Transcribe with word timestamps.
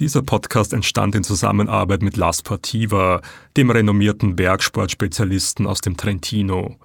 Dieser 0.00 0.22
Podcast 0.22 0.72
entstand 0.72 1.14
in 1.14 1.22
Zusammenarbeit 1.22 2.00
mit 2.00 2.16
La 2.16 2.32
Sportiva, 2.32 3.20
dem 3.58 3.70
renommierten 3.70 4.34
Bergsportspezialisten 4.34 5.66
aus 5.66 5.82
dem 5.82 5.98
Trentino. 5.98 6.78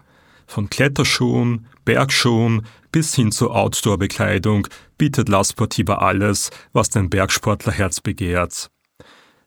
Von 0.48 0.70
Kletterschuhen, 0.70 1.66
Bergschuhen 1.86 2.68
bis 2.92 3.16
hin 3.16 3.32
zur 3.32 3.56
Outdoor-Bekleidung 3.56 4.68
bietet 4.98 5.30
La 5.30 5.46
Sportiva 5.46 6.00
alles, 6.00 6.50
was 6.74 6.90
dein 6.90 7.10
Bergsportlerherz 7.10 8.02
begehrt. 8.02 8.70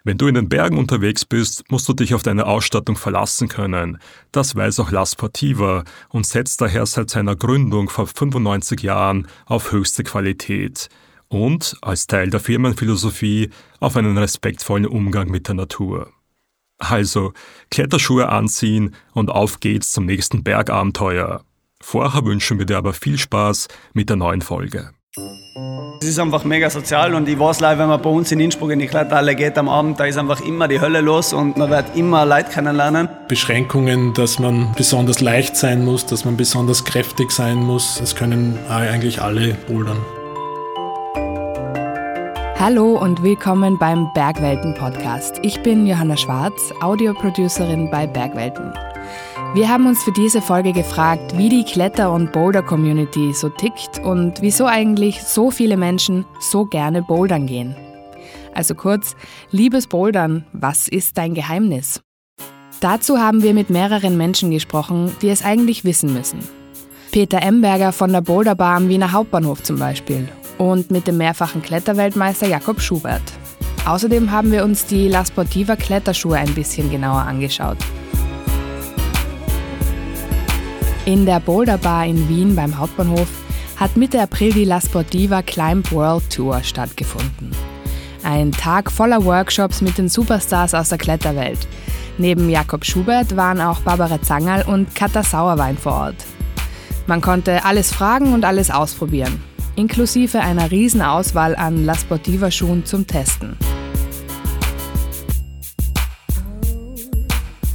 Wenn 0.03 0.17
du 0.17 0.29
in 0.29 0.37
den 0.37 0.49
Bergen 0.49 0.79
unterwegs 0.79 1.27
bist, 1.27 1.71
musst 1.71 1.87
du 1.91 1.93
dich 1.93 2.15
auf 2.15 2.23
deine 2.23 2.47
Ausstattung 2.47 2.97
verlassen 2.97 3.49
können. 3.49 3.99
Das 4.33 4.57
weiß 4.57 4.81
auch 4.81 4.91
La 4.91 5.05
Sportiva 5.05 5.85
und 6.09 6.27
setzt 6.27 6.63
daher 6.63 6.87
seit 6.87 7.11
seiner 7.11 7.37
Gründung 7.37 7.91
vor 7.91 8.07
95 8.07 8.81
Jahren 8.81 9.29
auf 9.45 9.73
höchste 9.73 10.05
Qualität 10.05 10.89
und, 11.29 11.77
als 11.83 12.07
Teil 12.07 12.31
der 12.31 12.41
Firmenphilosophie, 12.41 13.51
auf 13.81 13.97
einen 13.97 14.17
respektvollen 14.19 14.87
Umgang 14.87 15.31
mit 15.31 15.49
der 15.49 15.55
Natur. 15.55 16.13
Also, 16.79 17.33
Kletterschuhe 17.71 18.29
anziehen 18.29 18.95
und 19.13 19.31
auf 19.31 19.61
geht's 19.61 19.93
zum 19.93 20.07
nächsten 20.07 20.45
Bergabenteuer. 20.45 21.43
Vorher 21.81 22.25
wünschen 22.25 22.59
wir 22.59 22.67
dir 22.67 22.79
aber 22.79 22.93
viel 22.93 23.19
Spaß 23.19 23.69
mit 23.95 24.09
der 24.09 24.17
neuen 24.17 24.43
Folge. 24.43 24.91
Es 26.01 26.07
ist 26.07 26.19
einfach 26.21 26.45
mega 26.45 26.71
sozial 26.71 27.15
und 27.15 27.29
ich 27.29 27.39
weiß 27.39 27.59
leider, 27.59 27.81
wenn 27.81 27.89
man 27.89 28.01
bei 28.01 28.11
uns 28.11 28.31
in 28.31 28.39
Innsbruck 28.39 28.71
in 28.71 28.79
die 28.79 28.87
Kletterhalle 28.87 29.35
geht 29.35 29.59
am 29.59 29.69
Abend, 29.69 29.99
da 29.99 30.05
ist 30.05 30.17
einfach 30.17 30.41
immer 30.41 30.69
die 30.69 30.81
Hölle 30.81 31.01
los 31.01 31.33
und 31.33 31.57
man 31.57 31.71
wird 31.71 31.97
immer 31.97 32.25
Leute 32.25 32.51
kennenlernen. 32.51 33.09
Beschränkungen, 33.27 34.15
dass 34.15 34.39
man 34.39 34.73
besonders 34.77 35.21
leicht 35.21 35.57
sein 35.57 35.85
muss, 35.85 36.07
dass 36.07 36.25
man 36.25 36.37
besonders 36.37 36.85
kräftig 36.85 37.33
sein 37.33 37.57
muss, 37.57 37.99
das 37.99 38.15
können 38.15 38.59
eigentlich 38.69 39.21
alle 39.21 39.55
bouldern. 39.67 39.99
Hallo 42.61 42.99
und 42.99 43.23
willkommen 43.23 43.79
beim 43.79 44.13
Bergwelten 44.15 44.75
Podcast. 44.75 45.39
Ich 45.43 45.63
bin 45.63 45.87
Johanna 45.87 46.17
Schwarz, 46.17 46.75
Audioproducerin 46.81 47.89
bei 47.89 48.09
Bergwelten. 48.09 48.73
Wir 49.55 49.69
haben 49.69 49.87
uns 49.87 50.03
für 50.03 50.11
diese 50.11 50.43
Folge 50.43 50.73
gefragt, 50.73 51.39
wie 51.39 51.49
die 51.49 51.63
Kletter- 51.63 52.11
und 52.11 52.33
Boulder-Community 52.33 53.33
so 53.33 53.49
tickt 53.49 54.01
und 54.01 54.43
wieso 54.43 54.67
eigentlich 54.67 55.23
so 55.23 55.53
viele 55.53 55.77
Menschen 55.77 56.25
so 56.41 56.65
gerne 56.65 57.01
bouldern 57.03 57.47
gehen. 57.47 57.77
Also 58.55 58.75
kurz, 58.75 59.15
liebes 59.53 59.87
Bouldern, 59.87 60.45
was 60.53 60.89
ist 60.89 61.17
dein 61.17 61.35
Geheimnis? 61.35 62.01
Dazu 62.81 63.19
haben 63.19 63.45
wir 63.45 63.55
mit 63.55 63.71
mehreren 63.71 64.17
Menschen 64.17 64.51
gesprochen, 64.51 65.13
die 65.23 65.29
es 65.29 65.45
eigentlich 65.45 65.85
wissen 65.85 66.13
müssen. 66.13 66.41
Peter 67.13 67.41
Emberger 67.41 67.93
von 67.93 68.13
der 68.13 68.21
Boulderbar 68.21 68.77
am 68.77 68.89
Wiener 68.89 69.13
Hauptbahnhof 69.13 69.63
zum 69.63 69.79
Beispiel 69.79 70.29
und 70.59 70.91
mit 70.91 71.07
dem 71.07 71.17
mehrfachen 71.17 71.63
Kletterweltmeister 71.63 72.47
Jakob 72.47 72.81
Schubert. 72.81 73.23
Außerdem 73.87 74.31
haben 74.31 74.53
wir 74.53 74.65
uns 74.65 74.85
die 74.85 75.09
La 75.09 75.25
Sportiva 75.25 75.77
Kletterschuhe 75.77 76.37
ein 76.37 76.55
bisschen 76.55 76.91
genauer 76.91 77.23
angeschaut. 77.23 77.79
In 81.07 81.25
der 81.25 81.41
Boulder 81.41 81.79
Bar 81.79 82.05
in 82.05 82.29
Wien 82.29 82.55
beim 82.55 82.77
Hauptbahnhof 82.77 83.29
hat 83.77 83.97
Mitte 83.97 84.21
April 84.21 84.53
die 84.53 84.65
La 84.65 84.81
Sportiva 84.81 85.41
Climb 85.41 85.91
World 85.91 86.29
Tour 86.29 86.63
stattgefunden. 86.63 87.53
Ein 88.23 88.53
Tag 88.53 88.91
voller 88.91 89.25
Workshops 89.25 89.81
mit 89.81 89.97
den 89.97 90.09
Superstars 90.09 90.75
aus 90.75 90.91
der 90.91 90.99
Kletterwelt. 90.99 91.67
Neben 92.19 92.51
Jakob 92.51 92.85
Schubert 92.85 93.37
waren 93.37 93.61
auch 93.61 93.81
Barbara 93.81 94.21
Zangerl 94.21 94.65
und 94.67 94.95
Katha 94.95 95.23
Sauerwein 95.23 95.79
vor 95.79 95.93
Ort. 95.93 96.27
Man 97.07 97.23
konnte 97.23 97.65
alles 97.65 97.91
fragen 97.91 98.35
und 98.35 98.45
alles 98.45 98.71
ausprobieren 98.71 99.48
inklusive 99.79 100.41
einer 100.41 100.73
riesen 100.73 101.01
Auswahl 101.01 101.55
an 101.55 101.85
La 101.85 101.95
Sportiva 101.95 102.51
Schuhen 102.51 102.85
zum 102.85 103.07
Testen. 103.07 103.57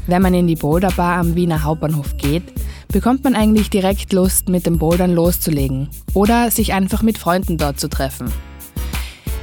Wenn 0.05 0.21
man 0.21 0.33
in 0.33 0.47
die 0.47 0.57
Boulderbar 0.57 1.17
am 1.17 1.35
Wiener 1.35 1.63
Hauptbahnhof 1.63 2.17
geht, 2.17 2.43
bekommt 2.89 3.23
man 3.23 3.35
eigentlich 3.35 3.69
direkt 3.69 4.11
Lust, 4.11 4.49
mit 4.49 4.65
dem 4.65 4.77
Bouldern 4.77 5.15
loszulegen 5.15 5.87
oder 6.13 6.51
sich 6.51 6.73
einfach 6.73 7.03
mit 7.03 7.17
Freunden 7.17 7.57
dort 7.57 7.79
zu 7.79 7.87
treffen. 7.87 8.29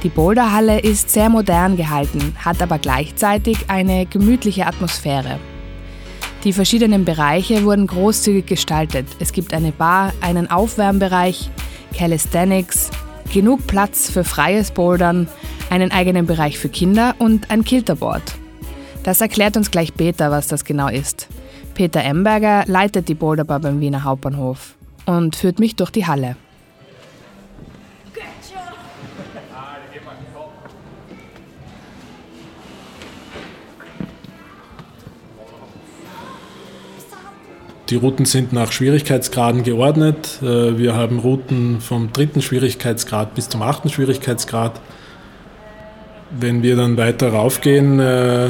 Die 0.03 0.09
Boulderhalle 0.09 0.79
ist 0.79 1.09
sehr 1.09 1.29
modern 1.29 1.77
gehalten, 1.77 2.35
hat 2.37 2.61
aber 2.61 2.77
gleichzeitig 2.77 3.71
eine 3.71 4.05
gemütliche 4.05 4.67
Atmosphäre. 4.67 5.39
Die 6.43 6.53
verschiedenen 6.53 7.05
Bereiche 7.05 7.63
wurden 7.65 7.87
großzügig 7.87 8.45
gestaltet. 8.45 9.07
Es 9.19 9.31
gibt 9.33 9.51
eine 9.53 9.71
Bar, 9.71 10.13
einen 10.21 10.49
Aufwärmbereich, 10.49 11.49
Calisthenics, 11.95 12.89
genug 13.33 13.65
Platz 13.67 14.09
für 14.09 14.23
freies 14.23 14.71
Bouldern, 14.71 15.27
einen 15.69 15.91
eigenen 15.91 16.25
Bereich 16.25 16.57
für 16.57 16.69
Kinder 16.69 17.15
und 17.19 17.49
ein 17.49 17.63
Kilterboard. 17.63 18.23
Das 19.03 19.21
erklärt 19.21 19.57
uns 19.57 19.71
gleich 19.71 19.95
Peter, 19.95 20.31
was 20.31 20.47
das 20.47 20.65
genau 20.65 20.87
ist. 20.87 21.27
Peter 21.73 22.03
Emberger 22.03 22.63
leitet 22.67 23.07
die 23.07 23.15
Boulderbar 23.15 23.59
beim 23.59 23.79
Wiener 23.79 24.03
Hauptbahnhof 24.03 24.75
und 25.05 25.35
führt 25.35 25.59
mich 25.59 25.75
durch 25.75 25.89
die 25.89 26.05
Halle. 26.05 26.35
Die 37.91 37.97
Routen 37.97 38.23
sind 38.23 38.53
nach 38.53 38.71
Schwierigkeitsgraden 38.71 39.63
geordnet. 39.63 40.39
Äh, 40.41 40.77
wir 40.77 40.95
haben 40.95 41.19
Routen 41.19 41.81
vom 41.81 42.13
dritten 42.13 42.41
Schwierigkeitsgrad 42.41 43.35
bis 43.35 43.49
zum 43.49 43.61
achten 43.61 43.89
Schwierigkeitsgrad. 43.89 44.79
Wenn 46.39 46.63
wir 46.63 46.77
dann 46.77 46.95
weiter 46.95 47.33
raufgehen, 47.33 47.99
äh, 47.99 48.47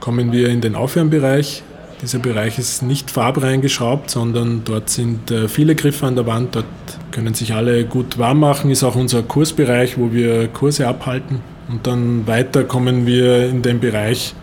kommen 0.00 0.32
wir 0.32 0.48
in 0.48 0.62
den 0.62 0.76
Aufwärmbereich. 0.76 1.62
Dieser 2.00 2.20
Bereich 2.20 2.58
ist 2.58 2.82
nicht 2.82 3.10
farbreingeschraubt, 3.10 4.08
sondern 4.08 4.62
dort 4.64 4.88
sind 4.88 5.30
äh, 5.30 5.46
viele 5.46 5.74
Griffe 5.74 6.06
an 6.06 6.14
der 6.16 6.26
Wand. 6.26 6.56
Dort 6.56 6.64
können 7.10 7.34
sich 7.34 7.52
alle 7.52 7.84
gut 7.84 8.16
warm 8.16 8.40
machen. 8.40 8.70
Ist 8.70 8.82
auch 8.82 8.96
unser 8.96 9.22
Kursbereich, 9.22 9.98
wo 9.98 10.10
wir 10.10 10.48
Kurse 10.48 10.88
abhalten. 10.88 11.40
Und 11.68 11.86
dann 11.86 12.26
weiter 12.26 12.64
kommen 12.64 13.04
wir 13.04 13.46
in 13.46 13.60
den 13.60 13.78
Bereich, 13.78 14.34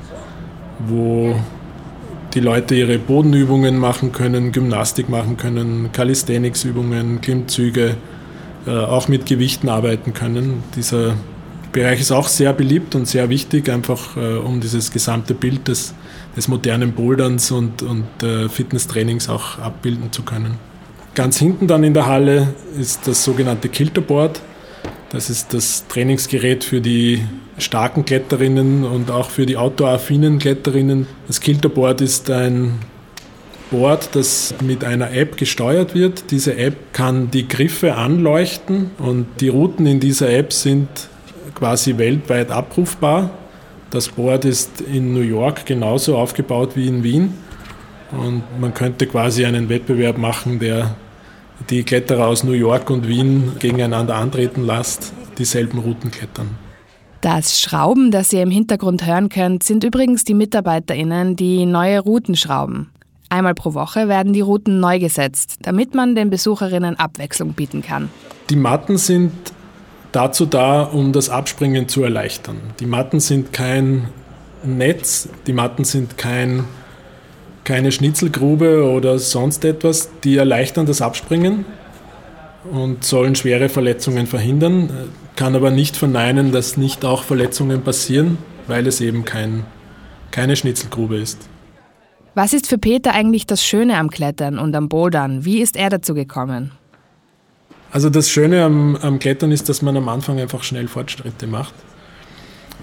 wo 0.77 1.35
die 2.33 2.39
Leute 2.39 2.75
ihre 2.75 2.97
Bodenübungen 2.97 3.77
machen 3.77 4.11
können, 4.11 4.51
Gymnastik 4.51 5.09
machen 5.09 5.37
können, 5.37 5.89
Calisthenics-Übungen, 5.91 7.21
Klimmzüge, 7.21 7.95
äh, 8.65 8.71
auch 8.71 9.07
mit 9.07 9.25
Gewichten 9.25 9.69
arbeiten 9.69 10.13
können. 10.13 10.63
Dieser 10.75 11.15
Bereich 11.71 12.01
ist 12.01 12.11
auch 12.11 12.27
sehr 12.27 12.53
beliebt 12.53 12.95
und 12.95 13.07
sehr 13.07 13.29
wichtig, 13.29 13.69
einfach 13.69 14.17
äh, 14.17 14.35
um 14.37 14.61
dieses 14.61 14.91
gesamte 14.91 15.33
Bild 15.33 15.67
des, 15.67 15.93
des 16.35 16.47
modernen 16.47 16.93
Boulderns 16.93 17.51
und, 17.51 17.81
und 17.81 18.23
äh, 18.23 18.49
Fitnesstrainings 18.49 19.29
auch 19.29 19.57
abbilden 19.59 20.11
zu 20.11 20.23
können. 20.23 20.55
Ganz 21.15 21.37
hinten 21.37 21.67
dann 21.67 21.83
in 21.83 21.93
der 21.93 22.05
Halle 22.05 22.53
ist 22.79 23.07
das 23.07 23.23
sogenannte 23.23 23.67
Kilterboard. 23.67 24.41
Das 25.09 25.29
ist 25.29 25.53
das 25.53 25.85
Trainingsgerät 25.87 26.63
für 26.63 26.79
die 26.79 27.21
starken 27.61 28.05
Kletterinnen 28.05 28.83
und 28.83 29.11
auch 29.11 29.29
für 29.29 29.45
die 29.45 29.57
outdoor-affinen 29.57 30.39
Kletterinnen. 30.39 31.07
Das 31.27 31.41
Kilterboard 31.41 32.01
ist 32.01 32.29
ein 32.29 32.79
Board, 33.71 34.09
das 34.13 34.53
mit 34.61 34.83
einer 34.83 35.11
App 35.11 35.37
gesteuert 35.37 35.95
wird. 35.95 36.31
Diese 36.31 36.57
App 36.57 36.93
kann 36.93 37.31
die 37.31 37.47
Griffe 37.47 37.95
anleuchten 37.95 38.91
und 38.97 39.27
die 39.39 39.47
Routen 39.47 39.85
in 39.85 39.99
dieser 39.99 40.29
App 40.29 40.51
sind 40.51 40.89
quasi 41.55 41.97
weltweit 41.97 42.51
abrufbar. 42.51 43.31
Das 43.89 44.09
Board 44.09 44.45
ist 44.45 44.81
in 44.81 45.13
New 45.13 45.21
York 45.21 45.65
genauso 45.65 46.17
aufgebaut 46.17 46.71
wie 46.75 46.87
in 46.87 47.03
Wien 47.03 47.33
und 48.11 48.43
man 48.59 48.73
könnte 48.73 49.07
quasi 49.07 49.45
einen 49.45 49.69
Wettbewerb 49.69 50.17
machen, 50.17 50.59
der 50.59 50.95
die 51.69 51.83
Kletterer 51.83 52.27
aus 52.27 52.43
New 52.43 52.53
York 52.53 52.89
und 52.89 53.07
Wien 53.07 53.53
gegeneinander 53.59 54.15
antreten 54.15 54.65
lässt, 54.65 55.13
dieselben 55.37 55.79
Routen 55.79 56.11
klettern. 56.11 56.60
Das 57.21 57.61
Schrauben, 57.61 58.09
das 58.09 58.33
ihr 58.33 58.41
im 58.41 58.49
Hintergrund 58.49 59.05
hören 59.05 59.29
könnt, 59.29 59.61
sind 59.61 59.83
übrigens 59.83 60.23
die 60.23 60.33
MitarbeiterInnen, 60.33 61.35
die 61.35 61.67
neue 61.67 61.99
Routen 61.99 62.35
schrauben. 62.35 62.89
Einmal 63.29 63.53
pro 63.53 63.75
Woche 63.75 64.07
werden 64.07 64.33
die 64.33 64.41
Routen 64.41 64.79
neu 64.79 64.97
gesetzt, 64.97 65.57
damit 65.61 65.93
man 65.93 66.15
den 66.15 66.31
Besucherinnen 66.31 66.97
Abwechslung 66.97 67.53
bieten 67.53 67.83
kann. 67.83 68.09
Die 68.49 68.55
Matten 68.55 68.97
sind 68.97 69.31
dazu 70.11 70.47
da, 70.47 70.81
um 70.81 71.13
das 71.13 71.29
Abspringen 71.29 71.87
zu 71.87 72.03
erleichtern. 72.03 72.57
Die 72.79 72.87
Matten 72.87 73.19
sind 73.19 73.53
kein 73.53 74.09
Netz, 74.63 75.29
die 75.45 75.53
Matten 75.53 75.83
sind 75.83 76.17
kein 76.17 76.65
keine 77.63 77.91
Schnitzelgrube 77.91 78.91
oder 78.91 79.19
sonst 79.19 79.63
etwas. 79.63 80.09
Die 80.23 80.37
erleichtern 80.37 80.87
das 80.87 81.01
Abspringen 81.01 81.65
und 82.69 83.03
sollen 83.03 83.35
schwere 83.35 83.69
Verletzungen 83.69 84.27
verhindern. 84.27 84.89
Kann 85.35 85.55
aber 85.55 85.71
nicht 85.71 85.97
verneinen, 85.97 86.51
dass 86.51 86.77
nicht 86.77 87.05
auch 87.05 87.23
Verletzungen 87.23 87.81
passieren, 87.81 88.37
weil 88.67 88.87
es 88.87 89.01
eben 89.01 89.25
kein, 89.25 89.65
keine 90.31 90.55
Schnitzelgrube 90.55 91.17
ist. 91.17 91.49
Was 92.33 92.53
ist 92.53 92.67
für 92.67 92.77
Peter 92.77 93.13
eigentlich 93.13 93.45
das 93.45 93.65
Schöne 93.65 93.97
am 93.97 94.09
Klettern 94.09 94.57
und 94.57 94.75
am 94.75 94.87
Bouldern? 94.87 95.43
Wie 95.43 95.61
ist 95.61 95.75
er 95.75 95.89
dazu 95.89 96.13
gekommen? 96.13 96.71
Also 97.91 98.09
das 98.09 98.29
Schöne 98.29 98.63
am, 98.63 98.95
am 98.95 99.19
Klettern 99.19 99.51
ist, 99.51 99.67
dass 99.67 99.81
man 99.81 99.97
am 99.97 100.07
Anfang 100.07 100.39
einfach 100.39 100.63
schnell 100.63 100.87
Fortschritte 100.87 101.45
macht. 101.47 101.73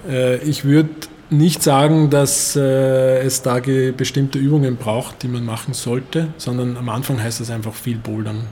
Äh, 0.07 0.37
ich 0.39 0.65
würde 0.65 0.91
nicht 1.31 1.63
sagen, 1.63 2.11
dass 2.11 2.57
äh, 2.57 3.21
es 3.21 3.43
da 3.43 3.61
bestimmte 3.97 4.39
Übungen 4.39 4.77
braucht, 4.77 5.23
die 5.23 5.29
man 5.29 5.45
machen 5.45 5.73
sollte, 5.75 6.29
sondern 6.37 6.77
am 6.77 6.89
Anfang 6.89 7.23
heißt 7.23 7.41
es 7.41 7.51
einfach 7.51 7.75
viel 7.75 7.97
Bouldern. 7.97 8.47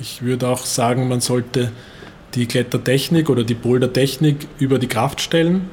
Ich 0.00 0.22
würde 0.22 0.48
auch 0.48 0.64
sagen, 0.64 1.08
man 1.08 1.20
sollte 1.20 1.70
die 2.34 2.46
Klettertechnik 2.46 3.28
oder 3.28 3.44
die 3.44 3.54
Bouldertechnik 3.54 4.48
über 4.58 4.78
die 4.78 4.86
Kraft 4.86 5.20
stellen. 5.20 5.68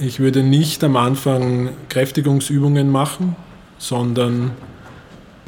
Ich 0.00 0.18
würde 0.18 0.42
nicht 0.42 0.82
am 0.82 0.96
Anfang 0.96 1.70
Kräftigungsübungen 1.88 2.90
machen, 2.90 3.36
sondern 3.78 4.50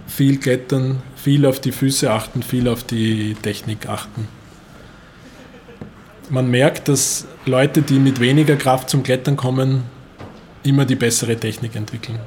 viel 0.07 0.39
klettern, 0.39 1.03
viel 1.17 1.45
auf 1.45 1.61
die 1.61 1.73
Füße 1.73 2.11
achten, 2.11 2.43
viel 2.43 2.69
auf 2.69 2.85
die 2.85 3.35
Technik 3.43 3.89
achten. 3.89 4.29
Man 6.31 6.51
merkt, 6.51 6.89
dass 6.89 7.27
Leute, 7.47 7.83
die 7.83 7.99
mit 7.99 8.21
weniger 8.21 8.57
Kraft 8.57 8.91
zum 8.91 9.03
Klettern 9.03 9.37
kommen, 9.37 9.85
immer 10.63 10.85
die 10.85 10.95
bessere 10.95 11.37
Technik 11.37 11.75
entwickeln. 11.75 12.19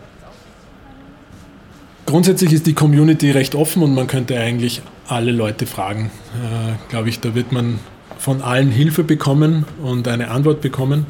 Grundsätzlich 2.11 2.51
ist 2.51 2.67
die 2.67 2.73
Community 2.73 3.31
recht 3.31 3.55
offen 3.55 3.81
und 3.83 3.95
man 3.95 4.05
könnte 4.05 4.37
eigentlich 4.37 4.81
alle 5.07 5.31
Leute 5.31 5.65
fragen. 5.65 6.11
Äh, 6.35 6.89
Glaube 6.89 7.07
ich, 7.07 7.21
da 7.21 7.35
wird 7.35 7.53
man 7.53 7.79
von 8.17 8.41
allen 8.41 8.69
Hilfe 8.69 9.05
bekommen 9.05 9.63
und 9.81 10.09
eine 10.09 10.29
Antwort 10.29 10.59
bekommen. 10.59 11.05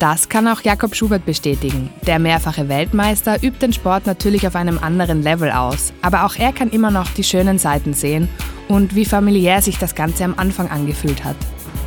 Das 0.00 0.28
kann 0.28 0.48
auch 0.48 0.60
Jakob 0.62 0.96
Schubert 0.96 1.24
bestätigen. 1.24 1.90
Der 2.04 2.18
mehrfache 2.18 2.68
Weltmeister 2.68 3.36
übt 3.44 3.60
den 3.62 3.72
Sport 3.72 4.06
natürlich 4.06 4.44
auf 4.44 4.56
einem 4.56 4.80
anderen 4.80 5.22
Level 5.22 5.52
aus, 5.52 5.92
aber 6.02 6.24
auch 6.24 6.34
er 6.34 6.52
kann 6.52 6.70
immer 6.70 6.90
noch 6.90 7.08
die 7.10 7.22
schönen 7.22 7.60
Seiten 7.60 7.94
sehen 7.94 8.28
und 8.66 8.96
wie 8.96 9.04
familiär 9.04 9.62
sich 9.62 9.78
das 9.78 9.94
Ganze 9.94 10.24
am 10.24 10.34
Anfang 10.36 10.68
angefühlt 10.68 11.22
hat. 11.22 11.36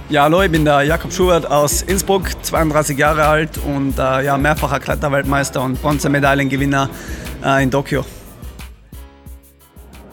Ja, 0.08 0.24
hallo, 0.24 0.42
ich 0.42 0.52
bin 0.52 0.64
der 0.64 0.84
Jakob 0.84 1.12
Schubert 1.12 1.52
aus 1.52 1.82
Innsbruck, 1.82 2.30
32 2.42 2.98
Jahre 2.98 3.26
alt 3.26 3.58
und 3.58 4.00
äh, 4.00 4.24
ja, 4.24 4.38
mehrfacher 4.38 4.80
Kletterweltmeister 4.80 5.62
und 5.62 5.82
Bronzemedaillengewinner 5.82 6.90
äh, 7.44 7.62
in 7.62 7.70
Tokio. 7.70 8.06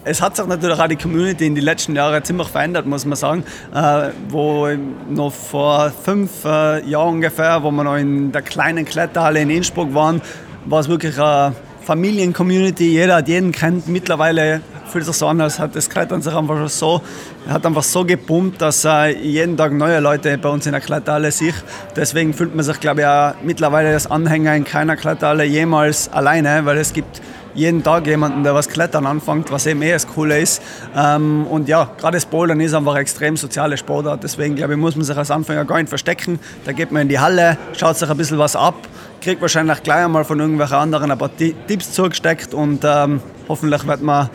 Es 0.09 0.23
hat 0.23 0.35
sich 0.35 0.47
natürlich 0.47 0.79
auch 0.79 0.87
die 0.87 0.95
Community 0.95 1.45
in 1.45 1.53
den 1.53 1.63
letzten 1.63 1.95
Jahren 1.95 2.23
ziemlich 2.23 2.47
verändert, 2.47 2.87
muss 2.87 3.05
man 3.05 3.15
sagen. 3.15 3.43
Äh, 3.71 4.09
wo 4.29 4.67
noch 5.07 5.31
vor 5.31 5.91
fünf 6.03 6.43
äh, 6.45 6.83
Jahren 6.89 7.15
ungefähr, 7.15 7.61
wo 7.61 7.69
wir 7.69 7.83
noch 7.83 7.95
in 7.95 8.31
der 8.31 8.41
kleinen 8.41 8.85
Kletterhalle 8.85 9.39
in 9.39 9.51
Innsbruck 9.51 9.93
waren, 9.93 10.19
war 10.65 10.79
es 10.79 10.89
wirklich 10.89 11.19
eine 11.19 11.53
Familiencommunity. 11.83 12.89
Jeder 12.89 13.17
hat 13.17 13.27
jeden 13.27 13.51
kennt. 13.51 13.87
Mittlerweile 13.87 14.61
fühlt 14.87 15.05
sich 15.05 15.15
so 15.15 15.27
an, 15.27 15.41
als 15.41 15.59
hat 15.59 15.75
das 15.75 15.87
Klettern 15.87 16.23
sich 16.23 16.33
einfach 16.33 16.67
so, 16.69 17.03
hat 17.47 17.63
einfach 17.67 17.83
so 17.83 18.03
gepumpt, 18.03 18.59
dass 18.63 18.85
äh, 18.85 19.15
jeden 19.15 19.57
Tag 19.57 19.73
neue 19.73 19.99
Leute 19.99 20.39
bei 20.39 20.49
uns 20.49 20.65
in 20.65 20.71
der 20.71 20.81
Kletterhalle 20.81 21.31
sieht. 21.31 21.53
Deswegen 21.95 22.33
fühlt 22.33 22.55
man 22.55 22.65
sich, 22.65 22.79
glaube 22.79 23.01
ich, 23.01 23.07
auch 23.07 23.33
mittlerweile 23.43 23.89
als 23.89 24.09
Anhänger 24.09 24.55
in 24.55 24.63
keiner 24.63 24.95
Kletterhalle 24.95 25.43
jemals 25.43 26.11
alleine, 26.11 26.65
weil 26.65 26.79
es 26.79 26.93
gibt 26.93 27.21
jeden 27.53 27.83
Tag 27.83 28.07
jemanden, 28.07 28.43
der 28.43 28.53
was 28.53 28.67
Klettern 28.69 29.05
anfängt, 29.05 29.51
was 29.51 29.65
eben 29.65 29.81
eh 29.81 29.91
das 29.91 30.07
Coole 30.07 30.39
ist. 30.39 30.61
Ähm, 30.95 31.45
und 31.47 31.67
ja, 31.67 31.89
gerade 31.97 32.17
das 32.17 32.25
Bouldern 32.25 32.59
ist 32.59 32.73
einfach 32.73 32.91
eine 32.91 33.01
extrem 33.01 33.37
soziale 33.37 33.77
Sportart. 33.77 34.23
Deswegen 34.23 34.55
glaube 34.55 34.73
ich, 34.73 34.79
muss 34.79 34.95
man 34.95 35.05
sich 35.05 35.17
als 35.17 35.31
Anfänger 35.31 35.65
gar 35.65 35.77
nicht 35.77 35.89
verstecken. 35.89 36.39
Da 36.65 36.71
geht 36.71 36.91
man 36.91 37.03
in 37.03 37.09
die 37.09 37.19
Halle, 37.19 37.57
schaut 37.77 37.97
sich 37.97 38.09
ein 38.09 38.17
bisschen 38.17 38.37
was 38.37 38.55
ab, 38.55 38.75
kriegt 39.21 39.41
wahrscheinlich 39.41 39.83
gleich 39.83 40.05
einmal 40.05 40.25
von 40.25 40.39
irgendwelchen 40.39 40.77
anderen 40.77 41.11
ein 41.11 41.17
paar 41.17 41.31
Tipps 41.35 41.93
zugesteckt 41.93 42.53
und 42.53 42.81
ähm, 42.83 43.21
hoffentlich 43.47 43.85
wird 43.85 44.01
man 44.01 44.29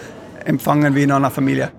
empfangen 0.44 0.94
wie 0.94 1.02
in 1.02 1.12
einer 1.12 1.30
Familie. 1.30 1.70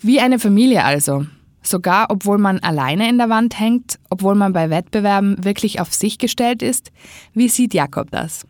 Wie 0.00 0.20
eine 0.20 0.38
Familie 0.38 0.84
also. 0.84 1.24
Sogar 1.62 2.10
obwohl 2.10 2.36
man 2.36 2.58
alleine 2.58 3.08
in 3.08 3.16
der 3.16 3.30
Wand 3.30 3.58
hängt, 3.58 3.98
obwohl 4.10 4.34
man 4.34 4.52
bei 4.52 4.68
Wettbewerben 4.68 5.42
wirklich 5.44 5.80
auf 5.80 5.94
sich 5.94 6.18
gestellt 6.18 6.62
ist. 6.62 6.92
Wie 7.32 7.48
sieht 7.48 7.72
Jakob 7.72 8.10
das? 8.10 8.46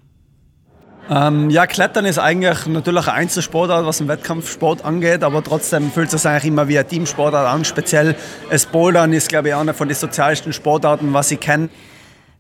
Ähm, 1.10 1.50
ja, 1.50 1.66
Klettern 1.66 2.06
ist 2.06 2.18
eigentlich 2.18 2.66
natürlich 2.66 3.06
ein 3.08 3.14
Einzelsportart, 3.14 3.84
was 3.84 3.98
den 3.98 4.08
Wettkampfsport 4.08 4.84
angeht, 4.84 5.22
aber 5.22 5.44
trotzdem 5.44 5.90
fühlt 5.90 6.12
es 6.12 6.22
sich 6.22 6.30
eigentlich 6.30 6.46
immer 6.46 6.66
wie 6.68 6.78
ein 6.78 6.88
Teamsportart 6.88 7.46
an. 7.46 7.64
Speziell 7.64 8.16
das 8.50 8.64
Bouldern 8.66 9.12
ist, 9.12 9.28
glaube 9.28 9.48
ich, 9.48 9.54
eine 9.54 9.74
von 9.74 9.88
den 9.88 9.96
sozialsten 9.96 10.52
Sportarten, 10.52 11.12
was 11.12 11.30
ich 11.30 11.40
kenne. 11.40 11.68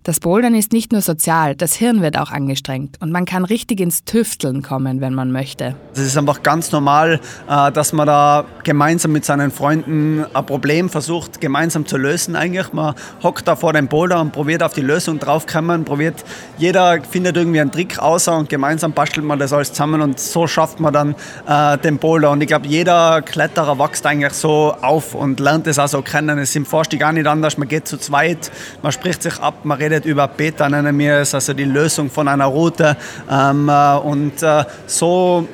Das 0.06 0.20
Bouldern 0.20 0.54
ist 0.54 0.74
nicht 0.74 0.92
nur 0.92 1.00
sozial, 1.00 1.56
das 1.56 1.72
Hirn 1.76 2.02
wird 2.02 2.18
auch 2.18 2.30
angestrengt 2.30 2.98
und 3.00 3.10
man 3.10 3.24
kann 3.24 3.42
richtig 3.46 3.80
ins 3.80 4.04
Tüfteln 4.04 4.60
kommen, 4.60 5.00
wenn 5.00 5.14
man 5.14 5.32
möchte. 5.32 5.76
Es 5.94 6.00
ist 6.00 6.18
einfach 6.18 6.42
ganz 6.42 6.72
normal, 6.72 7.20
äh, 7.48 7.72
dass 7.72 7.94
man 7.94 8.06
da 8.06 8.44
gemeinsam 8.64 9.12
mit 9.12 9.24
seinen 9.24 9.50
Freunden 9.50 10.26
ein 10.34 10.44
Problem 10.44 10.90
versucht, 10.90 11.40
gemeinsam 11.40 11.86
zu 11.86 11.96
lösen 11.96 12.36
eigentlich. 12.36 12.70
Man 12.74 12.94
hockt 13.22 13.48
da 13.48 13.56
vor 13.56 13.72
dem 13.72 13.88
Boulder 13.88 14.20
und 14.20 14.32
probiert 14.32 14.62
auf 14.62 14.74
die 14.74 14.82
Lösung 14.82 15.18
draufkommen, 15.18 15.86
probiert, 15.86 16.22
jeder 16.58 17.00
findet 17.00 17.38
irgendwie 17.38 17.62
einen 17.62 17.72
Trick 17.72 17.98
außer 17.98 18.36
und 18.36 18.50
gemeinsam 18.50 18.92
bastelt 18.92 19.24
man 19.24 19.38
das 19.38 19.54
alles 19.54 19.72
zusammen 19.72 20.02
und 20.02 20.20
so 20.20 20.46
schafft 20.46 20.80
man 20.80 20.92
dann 20.92 21.14
äh, 21.48 21.78
den 21.78 21.96
Boulder. 21.96 22.30
Und 22.30 22.42
ich 22.42 22.48
glaube, 22.48 22.66
jeder 22.66 23.22
Kletterer 23.22 23.78
wächst 23.78 24.04
eigentlich 24.04 24.34
so 24.34 24.74
auf 24.82 25.14
und 25.14 25.40
lernt 25.40 25.66
es 25.66 25.78
auch 25.78 25.88
so 25.88 26.02
kennen. 26.02 26.38
Es 26.38 26.50
ist 26.50 26.56
im 26.56 26.66
Vorstieg 26.66 27.02
auch 27.02 27.12
nicht 27.12 27.26
anders, 27.26 27.56
man 27.56 27.68
geht 27.68 27.88
zu 27.88 27.96
zweit, 27.96 28.52
man 28.82 28.92
spricht 28.92 29.22
sich 29.22 29.38
ab, 29.38 29.64
man 29.64 29.78
redet 29.78 29.93
redet 29.94 30.06
über 30.06 30.26
Beta, 30.28 30.68
nennen 30.68 30.98
wir 30.98 31.20
es, 31.20 31.34
also 31.34 31.52
die 31.52 31.64
Lösung 31.64 32.10
von 32.10 32.26
einer 32.26 32.46
Route. 32.46 32.96
Ähm, 33.30 33.68
äh, 33.68 33.96
und 33.96 34.42
äh, 34.42 34.64
so 34.86 35.46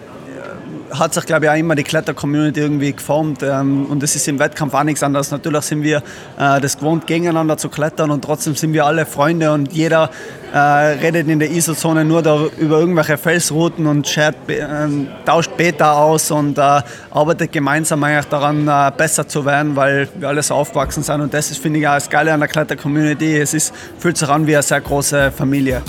hat 0.91 1.15
sich, 1.15 1.27
glaube 1.27 1.47
ich, 1.47 1.51
auch 1.51 1.57
immer 1.57 1.75
die 1.75 1.83
Kletter-Community 1.83 2.61
irgendwie 2.61 2.93
geformt. 2.93 3.43
Ähm, 3.43 3.87
und 3.87 4.03
es 4.03 4.17
ist 4.17 4.29
im 4.29 4.39
Wettkampf 4.39 4.75
auch 4.75 4.85
nichts 4.85 5.03
anderes. 5.03 5.31
Natürlich 5.31 5.63
sind 5.63 5.83
wir 5.83 5.99
äh, 6.39 6.61
das 6.61 6.79
gewohnt, 6.79 7.07
gegeneinander 7.07 7.57
zu 7.57 7.69
klettern 7.69 8.11
und 8.11 8.25
trotzdem 8.25 8.55
sind 8.55 8.73
wir 8.73 8.85
alle 8.87 9.07
Freunde 9.07 9.53
und 9.53 9.73
jeder 9.73 10.11
äh, 10.53 10.59
redet 10.59 11.29
in 11.29 11.39
der 11.39 11.51
ISO-Zone 11.51 12.05
nur 12.05 12.23
da, 12.23 12.47
über 12.59 12.81
irgendwelche 12.81 13.17
Felsrouten 13.17 13.87
und 13.87 14.09
shared, 14.09 14.37
äh, 14.49 14.89
tauscht 15.25 15.57
Beta 15.57 15.93
aus 15.93 16.31
und 16.31 16.59
äh, 16.59 16.83
arbeitet 17.11 17.53
gemeinsam 17.53 18.03
eigentlich 18.05 18.27
daran, 18.27 18.67
äh, 18.67 18.93
besser 18.97 19.27
zu 19.29 19.45
werden, 19.45 19.77
weil 19.77 20.09
wir 20.19 20.29
alle 20.29 20.43
so 20.43 20.55
aufgewachsen 20.55 21.03
sind. 21.03 21.21
Und 21.21 21.33
das 21.35 21.51
ist, 21.51 21.63
finde 21.63 21.79
ich, 21.79 21.89
auch 21.89 21.95
das 21.95 22.11
Geile 22.11 22.33
an 22.33 22.41
der 22.41 22.49
Kletter-Community. 22.49 23.39
Es 23.39 23.55
ist, 23.55 23.75
fühlt 23.99 24.17
sich 24.17 24.29
an 24.29 24.47
wie 24.47 24.55
eine 24.55 24.63
sehr 24.63 24.81
große 24.81 25.31
Familie. 25.31 25.83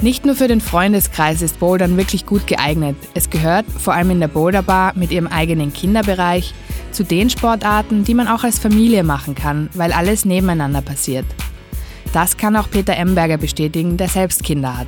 Nicht 0.00 0.26
nur 0.26 0.34
für 0.34 0.46
den 0.46 0.60
Freundeskreis 0.60 1.40
ist 1.40 1.58
Bouldern 1.58 1.96
wirklich 1.96 2.26
gut 2.26 2.46
geeignet. 2.46 2.96
Es 3.14 3.30
gehört, 3.30 3.64
vor 3.78 3.94
allem 3.94 4.10
in 4.10 4.20
der 4.20 4.28
Boulderbar 4.28 4.92
mit 4.94 5.10
ihrem 5.10 5.26
eigenen 5.26 5.72
Kinderbereich, 5.72 6.52
zu 6.92 7.02
den 7.02 7.30
Sportarten, 7.30 8.04
die 8.04 8.12
man 8.12 8.28
auch 8.28 8.44
als 8.44 8.58
Familie 8.58 9.04
machen 9.04 9.34
kann, 9.34 9.70
weil 9.72 9.92
alles 9.92 10.26
nebeneinander 10.26 10.82
passiert. 10.82 11.24
Das 12.12 12.36
kann 12.36 12.56
auch 12.56 12.70
Peter 12.70 12.94
Emberger 12.94 13.38
bestätigen, 13.38 13.96
der 13.96 14.08
selbst 14.08 14.44
Kinder 14.44 14.76
hat. 14.76 14.86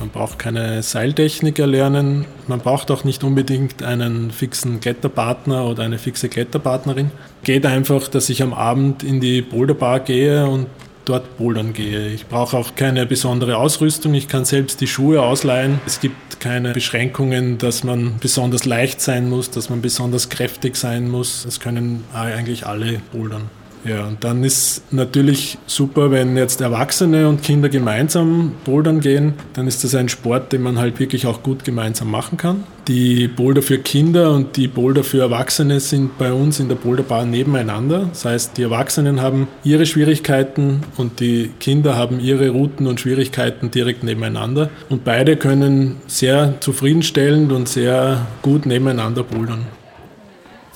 Man 0.00 0.10
braucht 0.10 0.38
keine 0.38 0.82
Seiltechnik 0.82 1.58
erlernen, 1.58 2.24
man 2.46 2.60
braucht 2.60 2.90
auch 2.90 3.04
nicht 3.04 3.24
unbedingt 3.24 3.82
einen 3.82 4.30
fixen 4.30 4.80
Kletterpartner 4.80 5.64
oder 5.64 5.84
eine 5.84 5.98
fixe 5.98 6.28
Kletterpartnerin. 6.28 7.10
Geht 7.42 7.66
einfach, 7.66 8.06
dass 8.08 8.28
ich 8.28 8.42
am 8.42 8.52
Abend 8.52 9.02
in 9.02 9.20
die 9.20 9.42
Boulderbar 9.42 10.00
gehe 10.00 10.46
und 10.46 10.66
dort 11.08 11.38
bouldern 11.38 11.72
gehe. 11.72 12.08
Ich 12.08 12.26
brauche 12.26 12.56
auch 12.56 12.74
keine 12.74 13.06
besondere 13.06 13.56
Ausrüstung, 13.56 14.14
ich 14.14 14.28
kann 14.28 14.44
selbst 14.44 14.80
die 14.80 14.86
Schuhe 14.86 15.22
ausleihen. 15.22 15.80
Es 15.86 16.00
gibt 16.00 16.40
keine 16.40 16.72
Beschränkungen, 16.72 17.58
dass 17.58 17.84
man 17.84 18.18
besonders 18.20 18.64
leicht 18.64 19.00
sein 19.00 19.28
muss, 19.28 19.50
dass 19.50 19.70
man 19.70 19.82
besonders 19.82 20.28
kräftig 20.28 20.76
sein 20.76 21.08
muss. 21.08 21.44
Das 21.44 21.60
können 21.60 22.04
eigentlich 22.14 22.66
alle 22.66 23.00
bouldern. 23.12 23.50
Ja, 23.84 24.06
und 24.06 24.24
dann 24.24 24.44
ist 24.44 24.82
natürlich 24.92 25.58
super, 25.66 26.10
wenn 26.10 26.36
jetzt 26.36 26.60
Erwachsene 26.60 27.28
und 27.28 27.42
Kinder 27.42 27.68
gemeinsam 27.68 28.52
bouldern 28.64 29.00
gehen, 29.00 29.34
dann 29.54 29.66
ist 29.66 29.84
das 29.84 29.94
ein 29.94 30.08
Sport, 30.08 30.52
den 30.52 30.62
man 30.62 30.78
halt 30.78 30.98
wirklich 30.98 31.26
auch 31.26 31.42
gut 31.42 31.64
gemeinsam 31.64 32.10
machen 32.10 32.36
kann. 32.36 32.64
Die 32.88 33.28
Boulder 33.28 33.60
für 33.60 33.78
Kinder 33.78 34.32
und 34.32 34.56
die 34.56 34.66
Boulder 34.66 35.04
für 35.04 35.20
Erwachsene 35.20 35.78
sind 35.78 36.16
bei 36.16 36.32
uns 36.32 36.58
in 36.58 36.68
der 36.68 36.76
Boulderbar 36.76 37.26
nebeneinander. 37.26 38.06
Das 38.08 38.24
heißt, 38.24 38.56
die 38.56 38.62
Erwachsenen 38.62 39.20
haben 39.20 39.46
ihre 39.62 39.84
Schwierigkeiten 39.84 40.80
und 40.96 41.20
die 41.20 41.50
Kinder 41.60 41.96
haben 41.96 42.18
ihre 42.18 42.48
Routen 42.48 42.86
und 42.86 42.98
Schwierigkeiten 42.98 43.70
direkt 43.70 44.04
nebeneinander. 44.04 44.70
Und 44.88 45.04
beide 45.04 45.36
können 45.36 45.96
sehr 46.06 46.54
zufriedenstellend 46.60 47.52
und 47.52 47.68
sehr 47.68 48.26
gut 48.40 48.64
nebeneinander 48.64 49.22
bouldern 49.22 49.66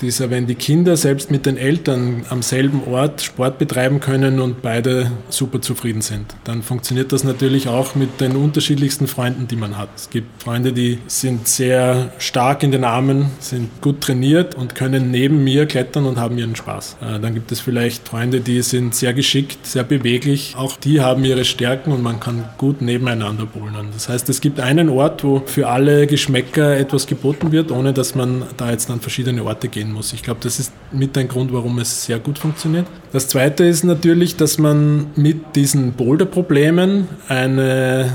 dieser, 0.03 0.31
wenn 0.31 0.47
die 0.47 0.57
Kinder 0.57 0.97
selbst 0.97 1.31
mit 1.31 1.47
den 1.47 1.57
Eltern 1.57 2.27
am 2.29 2.43
selben 2.43 2.83
Ort 2.85 3.23
Sport 3.23 3.59
betreiben 3.59 4.01
können 4.01 4.41
und 4.41 4.61
beide 4.61 5.11
super 5.31 5.61
zufrieden 5.61 6.03
sind. 6.03 6.27
Dann 6.45 6.63
funktioniert 6.63 7.13
das 7.13 7.25
natürlich 7.25 7.69
auch 7.69 7.95
mit 7.95 8.21
den 8.21 8.37
unterschiedlichsten 8.37 9.07
Freunden, 9.07 9.49
die 9.49 9.57
man 9.57 9.79
hat. 9.79 9.89
Es 9.97 10.11
gibt 10.11 10.43
Freunde, 10.43 10.73
die 10.73 10.99
sind 11.07 11.47
sehr 11.49 12.13
stark 12.19 12.63
in 12.63 12.73
den 12.73 12.85
Armen, 12.85 13.27
sind 13.39 13.81
gut 13.81 14.01
trainiert 14.01 14.55
und 14.57 14.75
können 14.75 15.11
neben 15.11 15.45
mir 15.45 15.67
klettern 15.67 16.05
und 16.05 16.19
haben 16.19 16.37
ihren 16.37 16.57
Spaß. 16.57 16.97
Äh, 17.01 17.21
dann 17.21 17.35
gibt 17.35 17.53
es 17.53 17.61
vielleicht 17.61 18.09
Freunde, 18.09 18.41
die 18.41 18.63
sind 18.63 18.95
sehr 18.95 19.15
geschickt, 19.15 19.67
sehr 19.67 19.85
beweglich. 19.85 20.55
Auch 20.57 20.77
die 20.77 21.01
haben 21.01 21.25
ihre 21.25 21.45
Stärken 21.45 21.93
und 21.93 22.03
man 22.03 22.19
kann 22.19 22.45
gut 22.59 22.83
nebeneinander 22.83 23.47
bouldern. 23.47 23.89
Das 23.93 24.09
heißt, 24.09 24.29
es 24.29 24.41
gibt 24.41 24.59
einen 24.59 24.89
Ort, 24.89 25.23
wo 25.23 25.43
für 25.47 25.69
alle 25.69 26.07
Geschmäcker 26.07 26.77
etwas 26.77 27.07
geboten 27.07 27.53
wird, 27.53 27.71
ohne 27.71 27.93
dass 27.93 28.15
man 28.15 28.43
da 28.57 28.71
jetzt 28.71 28.91
an 28.91 29.01
verschiedene 29.01 29.45
Orte 29.45 29.69
gehen 29.69 29.92
muss. 29.93 30.13
Ich 30.13 30.23
glaube, 30.23 30.41
das 30.43 30.59
ist 30.59 30.73
mit 30.91 31.17
ein 31.19 31.29
Grund, 31.29 31.53
warum 31.53 31.79
es 31.79 32.07
sehr 32.07 32.19
gut 32.19 32.39
funktioniert. 32.39 32.87
Das 33.13 33.29
Zweite 33.29 33.65
ist 33.65 33.85
natürlich, 33.85 34.37
dass 34.37 34.59
man 34.59 35.07
mit 35.17 35.57
diesen 35.57 35.93
Boulder-Problemen 35.93 37.09
eine 37.29 38.13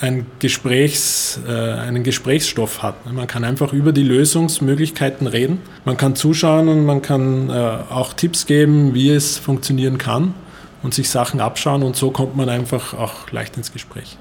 ein 0.00 0.26
Gesprächs, 0.38 1.40
äh, 1.48 1.52
einen 1.52 2.04
Gesprächsstoff 2.04 2.82
hat. 2.82 3.12
Man 3.12 3.26
kann 3.26 3.44
einfach 3.44 3.72
über 3.72 3.92
die 3.92 4.02
Lösungsmöglichkeiten 4.02 5.26
reden. 5.26 5.60
Man 5.84 5.96
kann 5.96 6.14
zuschauen 6.14 6.68
und 6.68 6.84
man 6.84 7.02
kann 7.02 7.50
äh, 7.50 7.52
auch 7.52 8.12
Tipps 8.12 8.46
geben, 8.46 8.94
wie 8.94 9.10
es 9.10 9.38
funktionieren 9.38 9.98
kann 9.98 10.34
und 10.82 10.94
sich 10.94 11.10
Sachen 11.10 11.40
abschauen 11.40 11.82
und 11.82 11.96
so 11.96 12.10
kommt 12.10 12.36
man 12.36 12.48
einfach 12.48 12.94
auch 12.94 13.30
leicht 13.32 13.56
ins 13.56 13.72
Gespräch. 13.72 14.16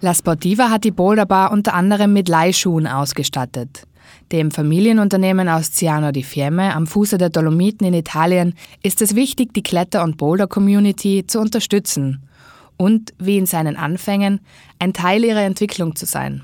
La 0.00 0.14
Sportiva 0.14 0.70
hat 0.70 0.84
die 0.84 0.92
Boulderbar 0.92 1.50
unter 1.50 1.74
anderem 1.74 2.12
mit 2.12 2.28
Leihschuhen 2.28 2.86
ausgestattet. 2.86 3.82
Dem 4.30 4.50
Familienunternehmen 4.50 5.48
aus 5.48 5.72
Ciano 5.72 6.12
di 6.12 6.22
Fiemme 6.22 6.74
am 6.74 6.86
Fuße 6.86 7.16
der 7.16 7.30
Dolomiten 7.30 7.86
in 7.86 7.94
Italien 7.94 8.54
ist 8.82 9.00
es 9.00 9.14
wichtig, 9.14 9.54
die 9.54 9.62
Kletter- 9.62 10.04
und 10.04 10.18
Boulder-Community 10.18 11.24
zu 11.26 11.40
unterstützen 11.40 12.28
und, 12.76 13.14
wie 13.18 13.38
in 13.38 13.46
seinen 13.46 13.76
Anfängen, 13.76 14.40
ein 14.78 14.92
Teil 14.92 15.24
ihrer 15.24 15.42
Entwicklung 15.42 15.96
zu 15.96 16.04
sein. 16.04 16.42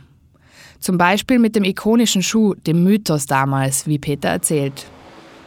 Zum 0.81 0.97
Beispiel 0.97 1.39
mit 1.39 1.57
dem 1.57 1.65
ikonischen 1.65 2.23
Schuh, 2.23 2.55
dem 2.55 2.85
Mythos 2.85 3.27
damals, 3.27 3.87
wie 3.87 3.99
Peter 3.99 4.31
erzählt. 4.31 4.87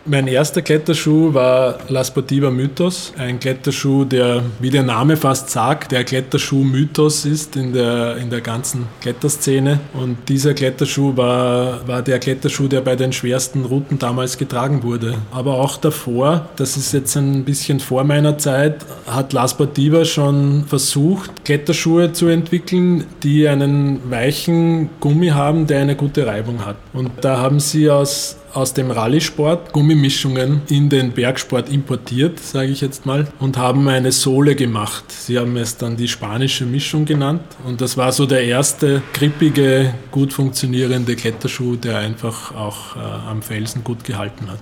Mein 0.09 0.29
erster 0.29 0.61
Kletterschuh 0.61 1.33
war 1.33 1.79
La 1.89 2.01
Sportiva 2.01 2.49
Mythos, 2.49 3.11
ein 3.17 3.41
Kletterschuh, 3.41 4.05
der, 4.05 4.41
wie 4.61 4.69
der 4.69 4.83
Name 4.83 5.17
fast 5.17 5.49
sagt, 5.49 5.91
der 5.91 6.05
Kletterschuh-Mythos 6.05 7.25
ist 7.25 7.57
in 7.57 7.73
der, 7.73 8.15
in 8.15 8.29
der 8.29 8.39
ganzen 8.39 8.85
Kletterszene. 9.01 9.81
Und 9.93 10.29
dieser 10.29 10.53
Kletterschuh 10.53 11.17
war, 11.17 11.85
war 11.89 12.01
der 12.01 12.19
Kletterschuh, 12.19 12.69
der 12.69 12.79
bei 12.79 12.95
den 12.95 13.11
schwersten 13.11 13.65
Routen 13.65 13.99
damals 13.99 14.37
getragen 14.37 14.81
wurde. 14.81 15.15
Aber 15.33 15.55
auch 15.55 15.75
davor, 15.75 16.47
das 16.55 16.77
ist 16.77 16.93
jetzt 16.93 17.17
ein 17.17 17.43
bisschen 17.43 17.81
vor 17.81 18.05
meiner 18.05 18.37
Zeit, 18.37 18.85
hat 19.07 19.33
La 19.33 19.45
Sportiva 19.45 20.05
schon 20.05 20.63
versucht, 20.67 21.43
Kletterschuhe 21.43 22.13
zu 22.13 22.27
entwickeln, 22.27 23.03
die 23.23 23.45
einen 23.45 24.09
weichen 24.09 24.89
Gummi 25.01 25.27
haben, 25.27 25.67
der 25.67 25.81
eine 25.81 25.97
gute 25.97 26.25
Reibung 26.25 26.65
hat. 26.65 26.77
Und 26.93 27.11
da 27.19 27.39
haben 27.39 27.59
sie 27.59 27.89
aus 27.89 28.37
aus 28.53 28.73
dem 28.73 28.91
Rallye-Sport 28.91 29.73
Gummimischungen 29.73 30.61
in 30.69 30.89
den 30.89 31.11
Bergsport 31.11 31.69
importiert, 31.69 32.39
sage 32.39 32.69
ich 32.69 32.81
jetzt 32.81 33.05
mal, 33.05 33.27
und 33.39 33.57
haben 33.57 33.87
eine 33.87 34.11
Sohle 34.11 34.55
gemacht. 34.55 35.11
Sie 35.11 35.37
haben 35.37 35.57
es 35.57 35.77
dann 35.77 35.97
die 35.97 36.07
spanische 36.07 36.65
Mischung 36.65 37.05
genannt 37.05 37.41
und 37.65 37.81
das 37.81 37.97
war 37.97 38.11
so 38.11 38.25
der 38.25 38.43
erste 38.43 39.01
grippige, 39.13 39.93
gut 40.11 40.33
funktionierende 40.33 41.15
Kletterschuh, 41.15 41.75
der 41.75 41.99
einfach 41.99 42.55
auch 42.55 42.95
äh, 42.95 42.99
am 42.99 43.41
Felsen 43.41 43.83
gut 43.83 44.03
gehalten 44.03 44.49
hat. 44.49 44.59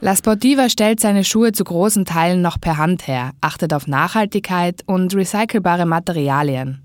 La 0.00 0.14
Sportiva 0.14 0.68
stellt 0.68 1.00
seine 1.00 1.24
Schuhe 1.24 1.50
zu 1.50 1.64
großen 1.64 2.04
Teilen 2.04 2.40
noch 2.40 2.60
per 2.60 2.76
Hand 2.76 3.08
her, 3.08 3.32
achtet 3.40 3.74
auf 3.74 3.88
Nachhaltigkeit 3.88 4.82
und 4.86 5.14
recycelbare 5.14 5.86
Materialien. 5.86 6.82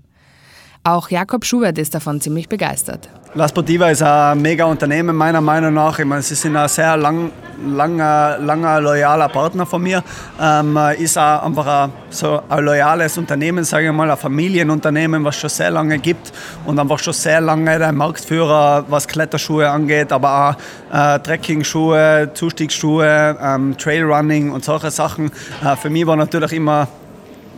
Auch 0.82 1.10
Jakob 1.10 1.44
Schubert 1.44 1.78
ist 1.78 1.94
davon 1.94 2.20
ziemlich 2.20 2.48
begeistert. 2.48 3.08
La 3.36 3.48
Sportiva 3.48 3.90
ist 3.90 4.00
ein 4.00 4.40
mega 4.40 4.64
Unternehmen, 4.64 5.16
meiner 5.16 5.40
Meinung 5.40 5.74
nach. 5.74 5.98
Ich 5.98 6.04
meine, 6.04 6.22
sie 6.22 6.36
sind 6.36 6.56
ein 6.56 6.68
sehr 6.68 6.96
lang, 6.96 7.32
langer, 7.66 8.38
langer, 8.38 8.80
loyaler 8.80 9.28
Partner 9.28 9.66
von 9.66 9.82
mir. 9.82 10.04
Ähm, 10.40 10.78
ist 10.96 11.18
auch 11.18 11.42
einfach 11.42 11.66
ein, 11.66 11.92
so 12.10 12.40
ein 12.48 12.64
loyales 12.64 13.18
Unternehmen, 13.18 13.64
sage 13.64 13.86
ich 13.86 13.92
mal, 13.92 14.08
ein 14.08 14.16
Familienunternehmen, 14.16 15.24
was 15.24 15.34
schon 15.34 15.50
sehr 15.50 15.72
lange 15.72 15.98
gibt 15.98 16.32
und 16.64 16.78
einfach 16.78 17.00
schon 17.00 17.12
sehr 17.12 17.40
lange 17.40 17.76
der 17.76 17.90
Marktführer, 17.90 18.84
was 18.88 19.08
Kletterschuhe 19.08 19.68
angeht, 19.68 20.12
aber 20.12 20.56
auch 20.92 20.96
äh, 20.96 21.18
Trekking-Schuhe, 21.18 22.30
Zustiegsschuhe, 22.34 23.36
ähm, 23.42 23.76
Trailrunning 23.76 24.52
und 24.52 24.64
solche 24.64 24.92
Sachen. 24.92 25.32
Äh, 25.60 25.74
für 25.74 25.90
mich 25.90 26.06
war 26.06 26.14
natürlich 26.14 26.52
immer 26.52 26.86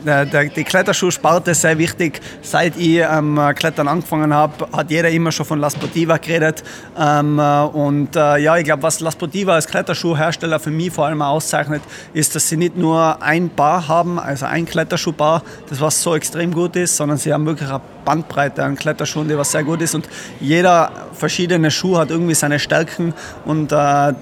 der, 0.04 0.24
die 0.26 0.64
Kletterschuhsparte 0.64 1.52
ist 1.52 1.62
sehr 1.62 1.78
wichtig. 1.78 2.20
Seit 2.42 2.76
ich 2.76 2.98
ähm, 2.98 3.40
Klettern 3.54 3.88
angefangen 3.88 4.32
habe, 4.32 4.68
hat 4.72 4.90
jeder 4.90 5.10
immer 5.10 5.32
schon 5.32 5.46
von 5.46 5.58
La 5.58 5.70
Sportiva 5.70 6.16
geredet. 6.18 6.62
Ähm, 6.98 7.38
äh, 7.38 7.62
und 7.62 8.14
äh, 8.16 8.38
ja, 8.38 8.56
ich 8.56 8.64
glaube, 8.64 8.82
was 8.82 9.00
La 9.00 9.10
Sportiva 9.10 9.54
als 9.54 9.66
Kletterschuhhersteller 9.66 10.60
für 10.60 10.70
mich 10.70 10.92
vor 10.92 11.06
allem 11.06 11.22
auszeichnet, 11.22 11.82
ist, 12.12 12.34
dass 12.34 12.48
sie 12.48 12.56
nicht 12.56 12.76
nur 12.76 13.22
ein 13.22 13.48
Bar 13.48 13.88
haben, 13.88 14.18
also 14.18 14.46
ein 14.46 14.66
Kletterschuhbar, 14.66 15.42
das 15.68 15.80
was 15.80 16.02
so 16.02 16.14
extrem 16.14 16.52
gut 16.52 16.76
ist, 16.76 16.96
sondern 16.96 17.18
sie 17.18 17.32
haben 17.32 17.46
wirklich 17.46 17.68
eine 17.68 17.80
Bandbreite 18.04 18.64
an 18.64 18.76
Kletterschuhen, 18.76 19.28
die 19.28 19.36
was 19.36 19.52
sehr 19.52 19.64
gut 19.64 19.80
ist. 19.80 19.94
Und 19.94 20.08
jeder 20.40 20.92
verschiedene 21.12 21.70
Schuh 21.70 21.98
hat 21.98 22.10
irgendwie 22.10 22.34
seine 22.34 22.58
Stärken 22.58 23.14
und 23.44 23.72
äh, 23.72 24.12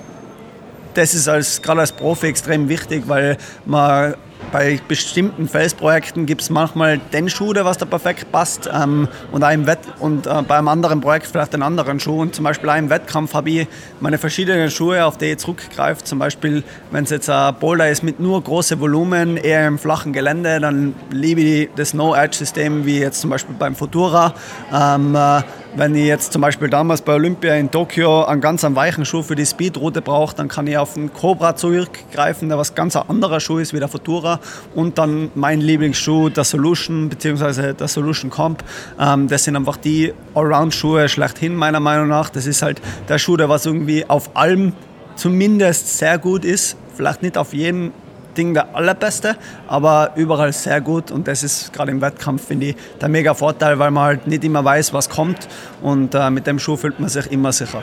das 0.94 1.12
ist 1.12 1.28
als, 1.28 1.60
gerade 1.60 1.80
als 1.80 1.92
Profi 1.92 2.28
extrem 2.28 2.68
wichtig, 2.68 3.04
weil 3.06 3.36
man 3.64 4.14
bei 4.52 4.80
bestimmten 4.86 5.48
Felsprojekten 5.48 6.26
gibt 6.26 6.42
es 6.42 6.50
manchmal 6.50 6.98
den 6.98 7.28
Schuh, 7.28 7.52
der 7.52 7.64
was 7.64 7.78
da 7.78 7.86
perfekt 7.86 8.30
passt 8.32 8.68
ähm, 8.72 9.08
und, 9.32 9.42
einem 9.42 9.66
Wett 9.66 9.80
und 9.98 10.26
äh, 10.26 10.42
bei 10.46 10.56
einem 10.58 10.68
anderen 10.68 11.00
Projekt 11.00 11.26
vielleicht 11.26 11.54
einen 11.54 11.62
anderen 11.62 12.00
Schuh. 12.00 12.22
Und 12.22 12.34
zum 12.34 12.44
Beispiel 12.44 12.68
auch 12.68 12.76
im 12.76 12.90
Wettkampf 12.90 13.34
habe 13.34 13.50
ich 13.50 13.68
meine 14.00 14.18
verschiedenen 14.18 14.70
Schuhe, 14.70 15.04
auf 15.04 15.18
die 15.18 15.26
ich 15.26 15.38
zurückgreife. 15.38 16.04
Zum 16.04 16.18
Beispiel, 16.18 16.62
wenn 16.90 17.04
es 17.04 17.10
jetzt 17.10 17.28
ein 17.30 17.54
Boulder 17.56 17.88
ist 17.88 18.02
mit 18.02 18.20
nur 18.20 18.42
großem 18.42 18.80
Volumen, 18.80 19.36
eher 19.36 19.66
im 19.66 19.78
flachen 19.78 20.12
Gelände, 20.12 20.60
dann 20.60 20.94
liebe 21.10 21.40
ich 21.40 21.68
das 21.76 21.94
No-Edge-System, 21.94 22.86
wie 22.86 23.00
jetzt 23.00 23.20
zum 23.20 23.30
Beispiel 23.30 23.54
beim 23.58 23.74
Futura. 23.74 24.34
Ähm, 24.72 25.14
äh, 25.14 25.42
wenn 25.76 25.94
ich 25.94 26.06
jetzt 26.06 26.32
zum 26.32 26.40
Beispiel 26.40 26.68
damals 26.68 27.02
bei 27.02 27.14
Olympia 27.14 27.54
in 27.54 27.70
Tokio 27.70 28.24
einen 28.24 28.40
ganz 28.40 28.64
einen 28.64 28.76
weichen 28.76 29.04
Schuh 29.04 29.22
für 29.22 29.34
die 29.34 29.44
Speedroute 29.44 30.02
brauche, 30.02 30.36
dann 30.36 30.48
kann 30.48 30.66
ich 30.66 30.78
auf 30.78 30.94
den 30.94 31.12
Cobra 31.12 31.56
zurückgreifen, 31.56 32.48
der 32.48 32.58
was 32.58 32.74
ganz 32.74 32.94
anderer 32.94 33.40
Schuh 33.40 33.58
ist 33.58 33.72
wie 33.72 33.80
der 33.80 33.88
Futura. 33.88 34.38
Und 34.74 34.98
dann 34.98 35.30
mein 35.34 35.60
Lieblingsschuh, 35.60 36.28
der 36.28 36.44
Solution 36.44 37.08
bzw. 37.08 37.72
der 37.72 37.88
Solution 37.88 38.30
Comp. 38.30 38.62
Ähm, 39.00 39.26
das 39.26 39.44
sind 39.44 39.56
einfach 39.56 39.76
die 39.76 40.14
Allround-Schuhe 40.34 41.08
schlechthin 41.08 41.56
meiner 41.56 41.80
Meinung 41.80 42.08
nach. 42.08 42.30
Das 42.30 42.46
ist 42.46 42.62
halt 42.62 42.80
der 43.08 43.18
Schuh, 43.18 43.36
der 43.36 43.48
was 43.48 43.66
irgendwie 43.66 44.08
auf 44.08 44.36
allem 44.36 44.74
zumindest 45.16 45.98
sehr 45.98 46.18
gut 46.18 46.44
ist. 46.44 46.76
Vielleicht 46.94 47.22
nicht 47.22 47.36
auf 47.36 47.52
jedem 47.52 47.92
Ding 48.34 48.54
der 48.54 48.74
allerbeste, 48.74 49.36
aber 49.66 50.12
überall 50.16 50.52
sehr 50.52 50.80
gut 50.80 51.10
und 51.10 51.28
das 51.28 51.42
ist 51.42 51.72
gerade 51.72 51.90
im 51.90 52.00
Wettkampf, 52.00 52.46
finde 52.46 52.66
ich, 52.66 52.76
der 53.00 53.08
mega 53.08 53.34
Vorteil, 53.34 53.78
weil 53.78 53.90
man 53.90 54.04
halt 54.04 54.26
nicht 54.26 54.44
immer 54.44 54.64
weiß, 54.64 54.92
was 54.92 55.08
kommt 55.08 55.48
und 55.82 56.14
äh, 56.14 56.30
mit 56.30 56.46
dem 56.46 56.58
Schuh 56.58 56.76
fühlt 56.76 57.00
man 57.00 57.08
sich 57.08 57.30
immer 57.30 57.52
sicher. 57.52 57.82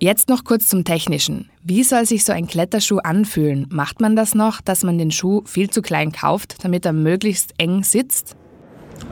Jetzt 0.00 0.28
noch 0.28 0.44
kurz 0.44 0.68
zum 0.68 0.84
Technischen. 0.84 1.48
Wie 1.62 1.82
soll 1.84 2.04
sich 2.04 2.24
so 2.24 2.32
ein 2.32 2.46
Kletterschuh 2.46 2.98
anfühlen? 2.98 3.66
Macht 3.70 4.00
man 4.00 4.16
das 4.16 4.34
noch, 4.34 4.60
dass 4.60 4.82
man 4.82 4.98
den 4.98 5.10
Schuh 5.10 5.42
viel 5.46 5.70
zu 5.70 5.82
klein 5.82 6.12
kauft, 6.12 6.62
damit 6.62 6.84
er 6.84 6.92
möglichst 6.92 7.54
eng 7.58 7.84
sitzt? 7.84 8.36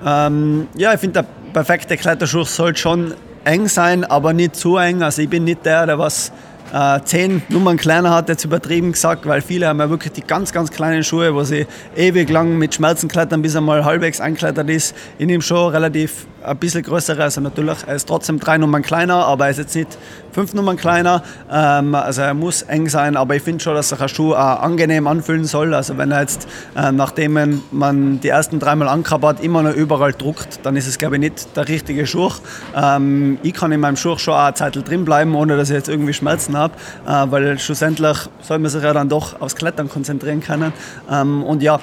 Ähm, 0.04 0.66
ja, 0.76 0.92
ich 0.92 1.00
finde, 1.00 1.22
der 1.22 1.28
perfekte 1.52 1.96
Kletterschuh 1.96 2.44
soll 2.44 2.76
schon 2.76 3.14
eng 3.44 3.68
sein, 3.68 4.04
aber 4.04 4.32
nicht 4.32 4.56
zu 4.56 4.76
eng. 4.76 5.02
Also 5.02 5.22
ich 5.22 5.28
bin 5.28 5.44
nicht 5.44 5.64
der, 5.64 5.86
der 5.86 5.98
was 5.98 6.32
äh, 6.72 7.00
zehn 7.04 7.42
Nummern 7.48 7.76
kleiner 7.76 8.10
hat, 8.10 8.28
jetzt 8.28 8.44
übertrieben 8.44 8.92
gesagt, 8.92 9.26
weil 9.26 9.42
viele 9.42 9.68
haben 9.68 9.78
ja 9.78 9.90
wirklich 9.90 10.12
die 10.12 10.22
ganz, 10.22 10.52
ganz 10.52 10.70
kleinen 10.70 11.04
Schuhe, 11.04 11.34
wo 11.34 11.44
sie 11.44 11.66
ewig 11.96 12.30
lang 12.30 12.56
mit 12.56 12.74
Schmerzen 12.74 13.08
klettern, 13.08 13.42
bis 13.42 13.54
er 13.54 13.60
mal 13.60 13.84
halbwegs 13.84 14.20
einklettert 14.20 14.70
ist. 14.70 14.94
Ich 15.18 15.26
nehme 15.26 15.42
schon 15.42 15.70
relativ 15.70 16.26
ein 16.44 16.56
bisschen 16.56 16.82
größere, 16.82 17.22
also 17.22 17.40
natürlich, 17.40 17.78
er 17.86 17.94
ist 17.94 18.08
trotzdem 18.08 18.38
drei 18.38 18.58
Nummern 18.58 18.82
kleiner, 18.82 19.26
aber 19.26 19.46
er 19.46 19.50
ist 19.50 19.58
jetzt 19.58 19.74
nicht 19.74 19.98
fünf 20.32 20.54
Nummern 20.54 20.76
kleiner. 20.76 21.22
Ähm, 21.50 21.94
also 21.94 22.22
er 22.22 22.34
muss 22.34 22.62
eng 22.62 22.88
sein, 22.88 23.16
aber 23.16 23.36
ich 23.36 23.42
finde 23.42 23.62
schon, 23.62 23.74
dass 23.74 23.90
sich 23.90 24.00
ein 24.00 24.08
Schuh 24.08 24.34
auch 24.34 24.60
angenehm 24.60 25.06
anfühlen 25.06 25.44
soll. 25.44 25.74
Also 25.74 25.98
wenn 25.98 26.10
er 26.10 26.20
jetzt, 26.22 26.48
äh, 26.76 26.90
nachdem 26.92 27.62
man 27.70 28.20
die 28.20 28.28
ersten 28.28 28.58
dreimal 28.58 28.88
angehabt 28.88 29.42
immer 29.42 29.62
noch 29.62 29.74
überall 29.74 30.12
druckt, 30.12 30.60
dann 30.64 30.76
ist 30.76 30.86
es 30.86 30.98
glaube 30.98 31.16
ich 31.16 31.20
nicht 31.20 31.56
der 31.56 31.68
richtige 31.68 32.06
Schuh. 32.06 32.30
Ähm, 32.74 33.38
ich 33.42 33.54
kann 33.54 33.72
in 33.72 33.80
meinem 33.80 33.96
Schuh 33.96 34.16
schon 34.18 34.34
auch 34.34 34.44
eine 34.44 34.54
Zeit 34.54 34.88
drin 34.88 35.04
bleiben, 35.04 35.34
ohne 35.34 35.56
dass 35.56 35.70
ich 35.70 35.76
jetzt 35.76 35.88
irgendwie 35.88 36.12
Schmerzen 36.12 36.56
habe, 36.56 36.74
äh, 37.06 37.26
weil 37.30 37.58
schlussendlich 37.58 38.18
soll 38.40 38.58
man 38.58 38.70
sich 38.70 38.82
ja 38.82 38.92
dann 38.92 39.08
doch 39.08 39.40
aufs 39.40 39.56
Klettern 39.56 39.88
konzentrieren 39.88 40.40
können. 40.40 40.72
Ähm, 41.10 41.42
und 41.42 41.62
ja, 41.62 41.80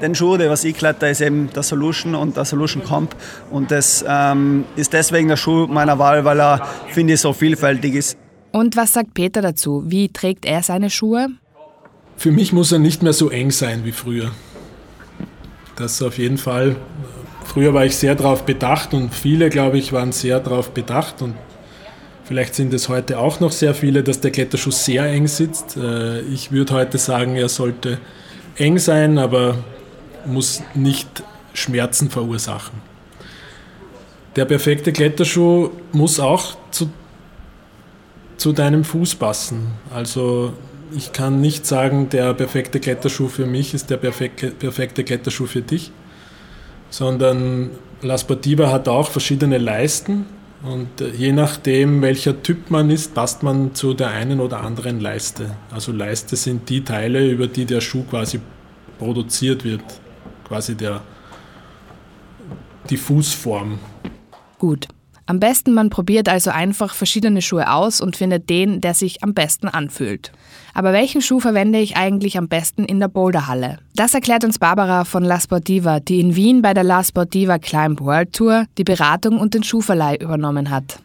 den 0.00 0.14
Schuh, 0.14 0.36
der 0.36 0.50
was 0.50 0.64
ich 0.64 0.76
kletter, 0.76 1.10
ist 1.10 1.20
eben 1.20 1.50
der 1.54 1.62
Solution 1.62 2.14
und 2.14 2.36
der 2.36 2.44
Solution 2.44 2.82
Comp. 2.84 3.14
Und 3.50 3.70
das 3.70 4.04
ähm, 4.06 4.64
ist 4.76 4.92
deswegen 4.92 5.28
der 5.28 5.36
Schuh 5.36 5.66
meiner 5.66 5.98
Wahl, 5.98 6.24
weil 6.24 6.40
er, 6.40 6.66
finde 6.88 7.14
ich, 7.14 7.20
so 7.20 7.32
vielfältig 7.32 7.94
ist. 7.94 8.18
Und 8.52 8.76
was 8.76 8.92
sagt 8.92 9.14
Peter 9.14 9.42
dazu? 9.42 9.84
Wie 9.86 10.08
trägt 10.08 10.44
er 10.44 10.62
seine 10.62 10.90
Schuhe? 10.90 11.28
Für 12.16 12.32
mich 12.32 12.52
muss 12.52 12.72
er 12.72 12.78
nicht 12.78 13.02
mehr 13.02 13.12
so 13.12 13.30
eng 13.30 13.50
sein 13.50 13.84
wie 13.84 13.92
früher. 13.92 14.32
Das 15.76 16.02
auf 16.02 16.18
jeden 16.18 16.38
Fall. 16.38 16.76
Früher 17.44 17.72
war 17.72 17.84
ich 17.84 17.96
sehr 17.96 18.14
darauf 18.14 18.44
bedacht 18.44 18.92
und 18.92 19.14
viele, 19.14 19.48
glaube 19.48 19.78
ich, 19.78 19.92
waren 19.92 20.12
sehr 20.12 20.40
darauf 20.40 20.72
bedacht 20.72 21.22
und 21.22 21.34
vielleicht 22.24 22.54
sind 22.54 22.74
es 22.74 22.88
heute 22.88 23.18
auch 23.18 23.40
noch 23.40 23.52
sehr 23.52 23.74
viele, 23.74 24.02
dass 24.02 24.20
der 24.20 24.32
Kletterschuh 24.32 24.70
sehr 24.72 25.04
eng 25.06 25.28
sitzt. 25.28 25.76
Äh, 25.76 26.20
ich 26.22 26.50
würde 26.50 26.74
heute 26.74 26.98
sagen, 26.98 27.36
er 27.36 27.48
sollte 27.48 27.98
eng 28.56 28.78
sein, 28.78 29.18
aber 29.18 29.56
muss 30.26 30.62
nicht 30.74 31.22
Schmerzen 31.54 32.10
verursachen. 32.10 32.80
Der 34.36 34.44
perfekte 34.44 34.92
Kletterschuh 34.92 35.70
muss 35.92 36.20
auch 36.20 36.56
zu 36.70 36.90
zu 38.38 38.52
deinem 38.52 38.84
Fuß 38.84 39.16
passen. 39.16 39.72
Also 39.92 40.54
ich 40.96 41.12
kann 41.12 41.40
nicht 41.40 41.66
sagen, 41.66 42.08
der 42.08 42.32
perfekte 42.32 42.80
Kletterschuh 42.80 43.28
für 43.28 43.46
mich 43.46 43.74
ist 43.74 43.90
der 43.90 43.98
perfekte, 43.98 44.50
perfekte 44.52 45.04
Kletterschuh 45.04 45.46
für 45.46 45.60
dich, 45.60 45.90
sondern 46.88 47.70
La 48.00 48.16
Sportiva 48.16 48.70
hat 48.70 48.88
auch 48.88 49.08
verschiedene 49.08 49.58
Leisten 49.58 50.24
und 50.62 51.00
äh, 51.00 51.10
je 51.10 51.32
nachdem, 51.32 52.00
welcher 52.00 52.42
Typ 52.42 52.70
man 52.70 52.90
ist, 52.90 53.14
passt 53.14 53.42
man 53.42 53.74
zu 53.74 53.92
der 53.92 54.10
einen 54.10 54.40
oder 54.40 54.60
anderen 54.60 55.00
Leiste. 55.00 55.56
Also 55.70 55.92
Leiste 55.92 56.36
sind 56.36 56.68
die 56.68 56.84
Teile, 56.84 57.28
über 57.28 57.48
die 57.48 57.64
der 57.64 57.80
Schuh 57.80 58.04
quasi 58.04 58.40
produziert 58.98 59.64
wird, 59.64 59.82
quasi 60.48 60.74
der, 60.74 61.02
die 62.90 62.96
Fußform. 62.96 63.78
Gut. 64.58 64.88
Am 65.26 65.40
besten 65.40 65.74
man 65.74 65.90
probiert 65.90 66.26
also 66.26 66.50
einfach 66.50 66.94
verschiedene 66.94 67.42
Schuhe 67.42 67.70
aus 67.70 68.00
und 68.00 68.16
findet 68.16 68.48
den, 68.48 68.80
der 68.80 68.94
sich 68.94 69.22
am 69.22 69.34
besten 69.34 69.68
anfühlt. 69.68 70.32
Aber 70.72 70.94
welchen 70.94 71.20
Schuh 71.20 71.38
verwende 71.38 71.78
ich 71.80 71.98
eigentlich 71.98 72.38
am 72.38 72.48
besten 72.48 72.86
in 72.86 72.98
der 72.98 73.08
Boulderhalle? 73.08 73.78
Das 73.94 74.14
erklärt 74.14 74.44
uns 74.44 74.58
Barbara 74.58 75.04
von 75.04 75.22
La 75.22 75.38
Sportiva, 75.38 76.00
die 76.00 76.20
in 76.20 76.34
Wien 76.34 76.62
bei 76.62 76.72
der 76.72 76.84
La 76.84 77.04
Sportiva 77.04 77.58
Climb 77.58 78.00
World 78.00 78.32
Tour 78.32 78.64
die 78.78 78.84
Beratung 78.84 79.38
und 79.38 79.52
den 79.52 79.64
Schuhverleih 79.64 80.16
übernommen 80.16 80.70
hat. 80.70 81.02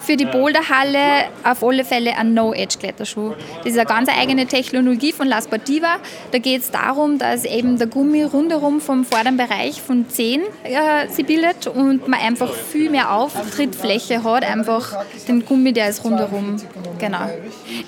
Für 0.00 0.16
die 0.16 0.24
Boulderhalle 0.26 1.26
auf 1.44 1.62
alle 1.62 1.84
Fälle 1.84 2.16
ein 2.16 2.32
No-Edge-Kletterschuh. 2.32 3.34
Das 3.58 3.66
ist 3.72 3.78
eine 3.78 3.86
ganz 3.86 4.08
eigene 4.08 4.46
Technologie 4.46 5.12
von 5.12 5.26
La 5.26 5.42
Sportiva. 5.42 5.96
Da 6.30 6.38
geht 6.38 6.62
es 6.62 6.70
darum, 6.70 7.18
dass 7.18 7.44
eben 7.44 7.78
der 7.78 7.88
Gummi 7.88 8.22
rundherum 8.22 8.80
vom 8.80 9.04
vorderen 9.04 9.36
Bereich 9.36 9.82
von 9.82 10.08
10 10.08 10.40
äh, 10.62 11.08
sie 11.10 11.24
bildet 11.24 11.66
und 11.66 12.06
man 12.06 12.20
einfach 12.20 12.52
viel 12.52 12.90
mehr 12.90 13.12
Auftrittfläche 13.12 14.22
hat, 14.22 14.44
einfach 14.44 15.04
den 15.26 15.44
Gummi, 15.44 15.72
der 15.72 15.90
ist 15.90 16.04
rundherum. 16.04 16.56
Genau. 16.98 17.28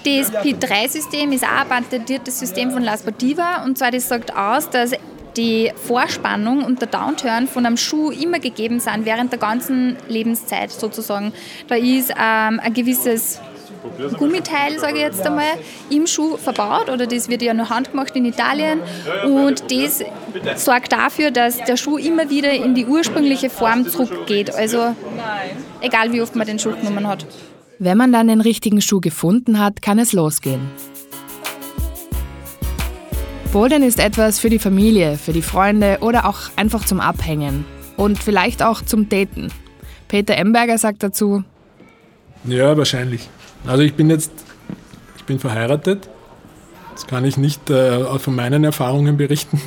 Das 0.04 0.32
P3-System 0.32 1.32
ist 1.32 1.44
auch 1.44 1.70
ein 1.70 1.84
patentiertes 1.84 2.38
System 2.38 2.70
von 2.72 2.82
La 2.82 2.98
Sportiva 2.98 3.62
und 3.64 3.78
zwar 3.78 3.92
das 3.92 4.08
sagt 4.08 4.36
aus, 4.36 4.68
dass 4.68 4.92
die 5.36 5.72
Vorspannung 5.74 6.64
und 6.64 6.80
der 6.80 6.88
Downturn 6.88 7.46
von 7.46 7.66
einem 7.66 7.76
Schuh 7.76 8.10
immer 8.10 8.38
gegeben 8.38 8.80
sind, 8.80 9.04
während 9.04 9.32
der 9.32 9.38
ganzen 9.38 9.96
Lebenszeit 10.08 10.70
sozusagen. 10.70 11.32
Da 11.68 11.76
ist 11.76 12.10
ähm, 12.10 12.60
ein 12.60 12.74
gewisses 12.74 13.40
Gummiteil, 14.18 14.78
sage 14.78 14.96
ich 14.96 15.02
jetzt 15.02 15.26
einmal, 15.26 15.52
im 15.88 16.06
Schuh 16.06 16.36
verbaut 16.36 16.90
oder 16.90 17.06
das 17.06 17.28
wird 17.28 17.42
ja 17.42 17.54
nur 17.54 17.70
handgemacht 17.70 18.14
in 18.14 18.24
Italien 18.26 18.80
und 19.24 19.64
das 19.70 20.04
sorgt 20.56 20.92
dafür, 20.92 21.30
dass 21.30 21.58
der 21.64 21.76
Schuh 21.76 21.96
immer 21.96 22.28
wieder 22.28 22.52
in 22.52 22.74
die 22.74 22.84
ursprüngliche 22.84 23.48
Form 23.48 23.88
zurückgeht. 23.88 24.54
Also 24.54 24.94
egal 25.80 26.12
wie 26.12 26.20
oft 26.20 26.36
man 26.36 26.46
den 26.46 26.58
Schuh 26.58 26.72
genommen 26.72 27.06
hat. 27.06 27.26
Wenn 27.78 27.96
man 27.96 28.12
dann 28.12 28.28
den 28.28 28.42
richtigen 28.42 28.82
Schuh 28.82 29.00
gefunden 29.00 29.58
hat, 29.58 29.80
kann 29.80 29.98
es 29.98 30.12
losgehen. 30.12 30.60
Bouldern 33.52 33.82
ist 33.82 33.98
etwas 33.98 34.38
für 34.38 34.48
die 34.48 34.60
Familie, 34.60 35.16
für 35.16 35.32
die 35.32 35.42
Freunde 35.42 35.98
oder 36.02 36.26
auch 36.26 36.38
einfach 36.54 36.84
zum 36.84 37.00
Abhängen. 37.00 37.64
Und 37.96 38.22
vielleicht 38.22 38.62
auch 38.62 38.80
zum 38.80 39.08
Daten. 39.08 39.48
Peter 40.06 40.36
Emberger 40.36 40.78
sagt 40.78 41.02
dazu: 41.02 41.42
Ja, 42.44 42.76
wahrscheinlich. 42.76 43.28
Also 43.66 43.82
ich 43.82 43.94
bin 43.94 44.08
jetzt, 44.08 44.30
ich 45.16 45.24
bin 45.24 45.40
verheiratet. 45.40 46.08
Das 46.92 47.08
kann 47.08 47.24
ich 47.24 47.36
nicht 47.36 47.68
äh, 47.70 48.18
von 48.20 48.36
meinen 48.36 48.62
Erfahrungen 48.62 49.16
berichten. 49.16 49.60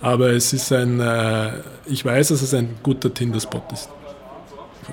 Aber 0.00 0.30
es 0.30 0.52
ist 0.52 0.72
ein, 0.72 0.98
äh, 0.98 1.52
ich 1.86 2.04
weiß, 2.04 2.28
dass 2.28 2.42
es 2.42 2.54
ein 2.54 2.70
guter 2.82 3.14
Tinder-Spot 3.14 3.62
ist. 3.72 3.88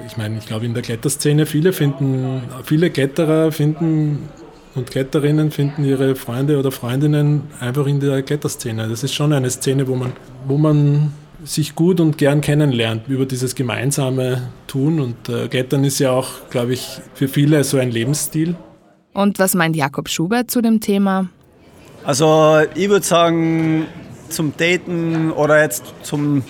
Ich 0.05 0.17
meine, 0.17 0.37
ich 0.37 0.45
glaube 0.45 0.67
in 0.67 0.75
der 0.75 0.83
Kletterszene 0.83 1.47
viele 1.47 1.73
finden, 1.73 2.43
viele 2.63 2.91
Kletterer 2.91 3.51
finden 3.51 4.29
und 4.73 4.89
Kletterinnen 4.89 5.51
finden 5.51 5.83
ihre 5.83 6.15
Freunde 6.15 6.57
oder 6.57 6.71
Freundinnen 6.71 7.43
einfach 7.59 7.87
in 7.87 7.99
der 7.99 8.21
Kletterszene. 8.23 8.87
Das 8.87 9.03
ist 9.03 9.13
schon 9.13 9.33
eine 9.33 9.49
Szene, 9.49 9.87
wo 9.87 9.95
man, 9.95 10.13
wo 10.47 10.57
man 10.57 11.13
sich 11.43 11.75
gut 11.75 11.99
und 11.99 12.17
gern 12.17 12.41
kennenlernt 12.41 13.07
über 13.07 13.25
dieses 13.25 13.55
gemeinsame 13.55 14.49
Tun. 14.67 14.99
Und 14.99 15.27
äh, 15.27 15.47
Klettern 15.47 15.83
ist 15.83 15.99
ja 15.99 16.11
auch, 16.11 16.49
glaube 16.49 16.73
ich, 16.73 17.01
für 17.13 17.27
viele 17.27 17.63
so 17.63 17.77
ein 17.77 17.91
Lebensstil. 17.91 18.55
Und 19.13 19.39
was 19.39 19.55
meint 19.55 19.75
Jakob 19.75 20.07
Schubert 20.07 20.49
zu 20.49 20.61
dem 20.61 20.79
Thema? 20.79 21.29
Also 22.05 22.61
ich 22.73 22.89
würde 22.89 23.05
sagen, 23.05 23.87
zum 24.29 24.53
Daten 24.55 25.31
oder 25.31 25.61
jetzt 25.61 25.93
zum 26.03 26.43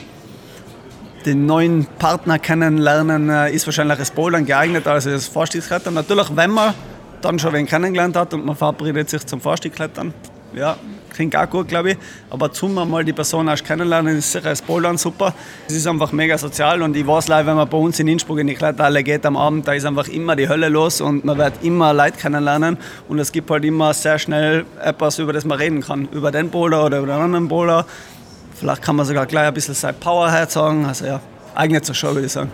den 1.25 1.45
neuen 1.45 1.85
Partner 1.99 2.39
kennenlernen 2.39 3.29
äh, 3.29 3.51
ist 3.51 3.67
wahrscheinlich 3.67 3.99
das 3.99 4.11
Bouldern 4.11 4.45
geeignet 4.45 4.87
als 4.87 5.03
das 5.05 5.27
Vorstiegsklettern. 5.27 5.93
Natürlich, 5.93 6.35
wenn 6.35 6.49
man 6.49 6.73
dann 7.25 7.39
schon 7.39 7.53
wen 7.53 7.65
kennengelernt 7.65 8.15
hat 8.15 8.33
und 8.33 8.45
man 8.45 8.55
verabredet 8.55 9.09
sich 9.09 9.25
zum 9.25 9.41
Vorstiegklettern. 9.41 10.13
Ja, 10.53 10.75
klingt 11.13 11.35
auch 11.35 11.49
gut, 11.49 11.69
glaube 11.69 11.91
ich. 11.91 11.97
Aber 12.29 12.51
zum 12.51 12.73
mal 12.73 13.05
die 13.05 13.13
Person 13.13 13.47
erst 13.47 13.63
kennenlernen, 13.63 14.17
ist 14.17 14.31
sicher 14.31 14.49
das 14.49 14.61
Bouldern 14.61 14.97
super. 14.97 15.33
Es 15.67 15.75
ist 15.75 15.87
einfach 15.87 16.11
mega 16.11 16.37
sozial 16.37 16.81
und 16.81 16.95
ich 16.95 17.07
weiß 17.07 17.29
leider, 17.29 17.47
wenn 17.47 17.55
man 17.55 17.69
bei 17.69 17.77
uns 17.77 17.99
in 17.99 18.07
Innsbruck 18.07 18.39
in 18.39 18.47
die 18.47 18.55
Kletterhalle 18.55 19.03
geht 19.03 19.25
am 19.25 19.37
Abend, 19.37 19.67
da 19.67 19.73
ist 19.73 19.85
einfach 19.85 20.07
immer 20.09 20.35
die 20.35 20.49
Hölle 20.49 20.67
los 20.67 20.99
und 20.99 21.23
man 21.23 21.37
wird 21.37 21.53
immer 21.63 21.93
Leute 21.93 22.17
kennenlernen 22.17 22.77
und 23.07 23.19
es 23.19 23.31
gibt 23.31 23.49
halt 23.49 23.63
immer 23.63 23.93
sehr 23.93 24.19
schnell 24.19 24.65
etwas, 24.83 25.19
über 25.19 25.31
das 25.31 25.45
man 25.45 25.57
reden 25.57 25.81
kann. 25.81 26.09
Über 26.11 26.31
den 26.31 26.49
Boulder 26.49 26.85
oder 26.85 26.97
über 26.99 27.07
den 27.07 27.21
anderen 27.21 27.47
Boulder. 27.47 27.85
Vielleicht 28.55 28.81
kann 28.81 28.95
man 28.95 29.05
sogar 29.05 29.25
gleich 29.25 29.47
ein 29.47 29.53
bisschen 29.53 29.73
sein 29.73 29.95
Power 29.99 30.29
sagen. 30.47 30.85
Also 30.85 31.05
ja, 31.05 31.21
eignet 31.55 31.85
sich 31.85 31.97
schon, 31.97 32.13
würde 32.13 32.25
ich 32.25 32.31
sagen. 32.33 32.51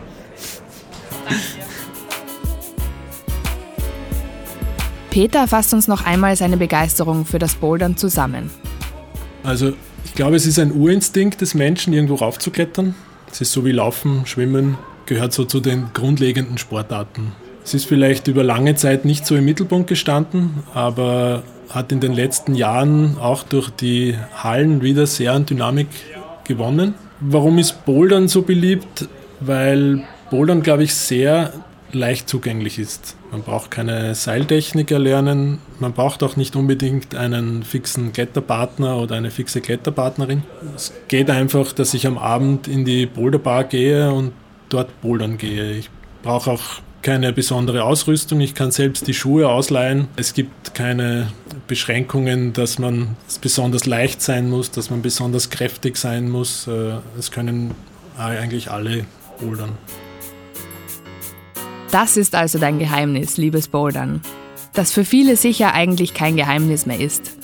Peter 5.17 5.47
fasst 5.47 5.73
uns 5.73 5.88
noch 5.88 6.06
einmal 6.06 6.36
seine 6.36 6.58
Begeisterung 6.58 7.25
für 7.25 7.39
das 7.39 7.56
Bouldern 7.56 7.97
zusammen. 7.97 8.51
Also 9.43 9.73
ich 10.06 10.13
glaube, 10.13 10.36
es 10.36 10.45
ist 10.45 10.60
ein 10.60 10.71
Urinstinkt 10.71 11.41
des 11.41 11.56
Menschen, 11.56 11.91
irgendwo 11.91 12.13
raufzuklettern. 12.13 12.93
Es 13.32 13.41
ist 13.41 13.51
so 13.51 13.65
wie 13.65 13.71
Laufen, 13.71 14.27
Schwimmen, 14.27 14.77
gehört 15.08 15.34
so 15.34 15.43
zu 15.43 15.60
den 15.60 15.88
grundlegenden 15.91 16.60
Sportarten. 16.60 17.32
Es 17.63 17.73
ist 17.73 17.86
vielleicht 17.86 18.27
über 18.27 18.43
lange 18.43 18.75
Zeit 18.75 19.06
nicht 19.06 19.25
so 19.25 19.36
im 19.36 19.45
Mittelpunkt 19.45 19.89
gestanden, 19.89 20.62
aber 20.75 21.41
hat 21.71 21.91
in 21.91 21.99
den 21.99 22.13
letzten 22.13 22.53
Jahren 22.53 23.17
auch 23.17 23.41
durch 23.41 23.71
die 23.71 24.15
Hallen 24.36 24.84
wieder 24.84 25.08
sehr 25.08 25.34
an 25.34 25.47
Dynamik 25.47 25.88
gewonnen. 26.43 26.93
Warum 27.21 27.58
ist 27.58 27.86
Bouldern 27.86 28.27
so 28.27 28.43
beliebt? 28.43 29.10
Weil 29.39 30.03
Bouldern, 30.30 30.62
glaube 30.62 30.84
ich, 30.84 30.93
sehr 30.93 31.53
leicht 31.91 32.30
zugänglich 32.30 32.80
ist. 32.80 33.15
Man 33.32 33.41
braucht 33.41 33.71
keine 33.71 34.15
Seiltechnik 34.15 34.91
erlernen, 34.91 35.60
man 35.80 35.93
braucht 35.93 36.23
auch 36.23 36.36
nicht 36.36 36.56
unbedingt 36.56 37.15
einen 37.15 37.63
fixen 37.63 38.13
Kletterpartner 38.13 38.97
oder 38.97 39.15
eine 39.15 39.32
fixe 39.32 39.62
Kletterpartnerin. 39.62 40.43
Es 40.76 40.93
geht 41.08 41.30
einfach, 41.30 41.71
dass 41.71 41.93
ich 41.93 42.08
am 42.08 42.17
Abend 42.17 42.67
in 42.67 42.86
die 42.86 43.06
Boulderbar 43.06 43.63
gehe 43.63 44.12
und 44.12 44.34
dort 44.69 45.02
bouldern 45.02 45.38
gehe. 45.38 45.73
Ich 45.73 45.89
brauche 46.23 46.52
auch 46.52 46.63
keine 47.02 47.32
besondere 47.32 47.84
Ausrüstung, 47.84 48.41
ich 48.41 48.54
kann 48.54 48.71
selbst 48.71 49.08
die 49.08 49.13
Schuhe 49.13 49.47
ausleihen. 49.47 50.08
Es 50.17 50.34
gibt 50.34 50.73
keine 50.73 51.28
Beschränkungen, 51.67 52.54
dass 52.54 52.80
man 52.80 53.15
besonders 53.39 53.86
leicht 53.86 54.21
sein 54.21 54.50
muss, 54.50 54.71
dass 54.71 54.89
man 54.89 55.02
besonders 55.02 55.50
kräftig 55.50 55.95
sein 55.97 56.30
muss. 56.30 56.67
Äh, 56.67 56.95
es 57.17 57.32
können 57.32 57.73
eigentlich 58.17 58.71
alle 58.71 59.06
bouldern. 59.39 59.78
Das 61.91 62.17
ist 62.17 62.36
also 62.36 62.60
dein 62.60 62.80
Geheimnis, 62.80 63.38
liebes 63.38 63.69
Bouldern. 63.69 64.21
Das 64.73 64.91
für 64.91 65.06
viele 65.06 65.38
sicher 65.38 65.73
eigentlich 65.73 66.13
kein 66.13 66.36
Geheimnis 66.36 66.86
mehr 66.86 67.00
ist. 67.00 67.38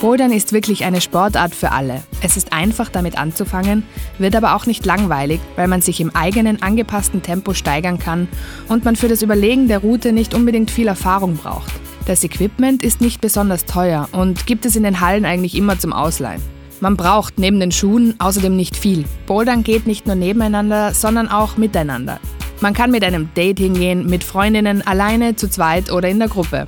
Bouldern 0.00 0.32
ist 0.32 0.52
wirklich 0.52 0.84
eine 0.84 1.00
Sportart 1.00 1.54
für 1.54 1.72
alle. 1.72 2.02
Es 2.22 2.36
ist 2.36 2.52
einfach 2.52 2.88
damit 2.88 3.18
anzufangen, 3.18 3.82
wird 4.18 4.36
aber 4.36 4.54
auch 4.54 4.64
nicht 4.64 4.86
langweilig, 4.86 5.40
weil 5.56 5.68
man 5.68 5.82
sich 5.82 6.00
im 6.00 6.14
eigenen 6.14 6.62
angepassten 6.62 7.20
Tempo 7.20 7.52
steigern 7.52 7.98
kann 7.98 8.28
und 8.68 8.84
man 8.84 8.96
für 8.96 9.08
das 9.08 9.22
Überlegen 9.22 9.68
der 9.68 9.80
Route 9.80 10.12
nicht 10.12 10.34
unbedingt 10.34 10.70
viel 10.70 10.88
Erfahrung 10.88 11.36
braucht. 11.36 11.72
Das 12.06 12.24
Equipment 12.24 12.82
ist 12.82 13.00
nicht 13.00 13.20
besonders 13.20 13.66
teuer 13.66 14.08
und 14.12 14.46
gibt 14.46 14.64
es 14.64 14.76
in 14.76 14.84
den 14.84 15.00
Hallen 15.00 15.26
eigentlich 15.26 15.56
immer 15.56 15.78
zum 15.78 15.92
Ausleihen. 15.92 16.40
Man 16.80 16.96
braucht 16.96 17.38
neben 17.38 17.60
den 17.60 17.72
Schuhen 17.72 18.14
außerdem 18.20 18.56
nicht 18.56 18.76
viel. 18.76 19.04
Bouldern 19.26 19.64
geht 19.64 19.86
nicht 19.86 20.06
nur 20.06 20.16
nebeneinander, 20.16 20.94
sondern 20.94 21.28
auch 21.28 21.58
miteinander. 21.58 22.20
Man 22.60 22.74
kann 22.74 22.90
mit 22.90 23.04
einem 23.04 23.32
Date 23.34 23.58
hingehen, 23.58 24.06
mit 24.06 24.22
Freundinnen, 24.22 24.86
alleine, 24.86 25.34
zu 25.34 25.48
zweit 25.48 25.90
oder 25.90 26.08
in 26.08 26.18
der 26.18 26.28
Gruppe. 26.28 26.66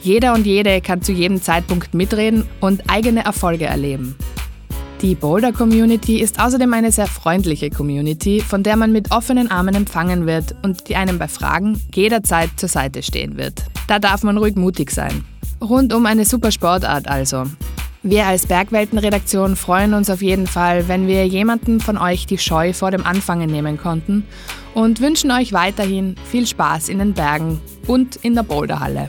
Jeder 0.00 0.32
und 0.32 0.46
jede 0.46 0.80
kann 0.80 1.02
zu 1.02 1.10
jedem 1.10 1.42
Zeitpunkt 1.42 1.92
mitreden 1.92 2.44
und 2.60 2.88
eigene 2.88 3.24
Erfolge 3.24 3.66
erleben. 3.66 4.14
Die 5.02 5.14
Boulder 5.14 5.52
Community 5.52 6.20
ist 6.20 6.40
außerdem 6.40 6.72
eine 6.72 6.90
sehr 6.92 7.06
freundliche 7.06 7.70
Community, 7.70 8.40
von 8.40 8.62
der 8.62 8.76
man 8.76 8.92
mit 8.92 9.10
offenen 9.10 9.50
Armen 9.50 9.74
empfangen 9.74 10.26
wird 10.26 10.54
und 10.62 10.88
die 10.88 10.96
einem 10.96 11.18
bei 11.18 11.28
Fragen 11.28 11.80
jederzeit 11.94 12.50
zur 12.56 12.68
Seite 12.68 13.02
stehen 13.02 13.36
wird. 13.36 13.62
Da 13.86 13.98
darf 13.98 14.22
man 14.22 14.36
ruhig 14.38 14.56
mutig 14.56 14.90
sein. 14.90 15.24
Rundum 15.60 16.06
eine 16.06 16.24
super 16.24 16.52
Sportart 16.52 17.08
also. 17.08 17.44
Wir 18.04 18.26
als 18.26 18.46
Bergweltenredaktion 18.46 19.56
freuen 19.56 19.92
uns 19.92 20.08
auf 20.08 20.22
jeden 20.22 20.46
Fall, 20.46 20.86
wenn 20.86 21.08
wir 21.08 21.26
jemanden 21.26 21.80
von 21.80 21.98
euch 21.98 22.26
die 22.26 22.38
Scheu 22.38 22.72
vor 22.72 22.92
dem 22.92 23.04
Anfangen 23.04 23.50
nehmen 23.50 23.76
konnten 23.76 24.24
und 24.72 25.00
wünschen 25.00 25.32
euch 25.32 25.52
weiterhin 25.52 26.14
viel 26.30 26.46
Spaß 26.46 26.90
in 26.90 27.00
den 27.00 27.14
Bergen 27.14 27.60
und 27.88 28.14
in 28.16 28.36
der 28.36 28.44
Boulderhalle. 28.44 29.08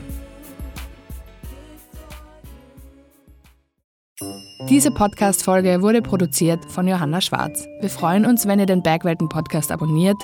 Diese 4.68 4.90
Podcast-Folge 4.90 5.82
wurde 5.82 6.02
produziert 6.02 6.64
von 6.64 6.86
Johanna 6.86 7.20
Schwarz. 7.20 7.64
Wir 7.80 7.90
freuen 7.90 8.26
uns, 8.26 8.46
wenn 8.46 8.58
ihr 8.58 8.66
den 8.66 8.82
Bergwelten-Podcast 8.82 9.70
abonniert, 9.70 10.18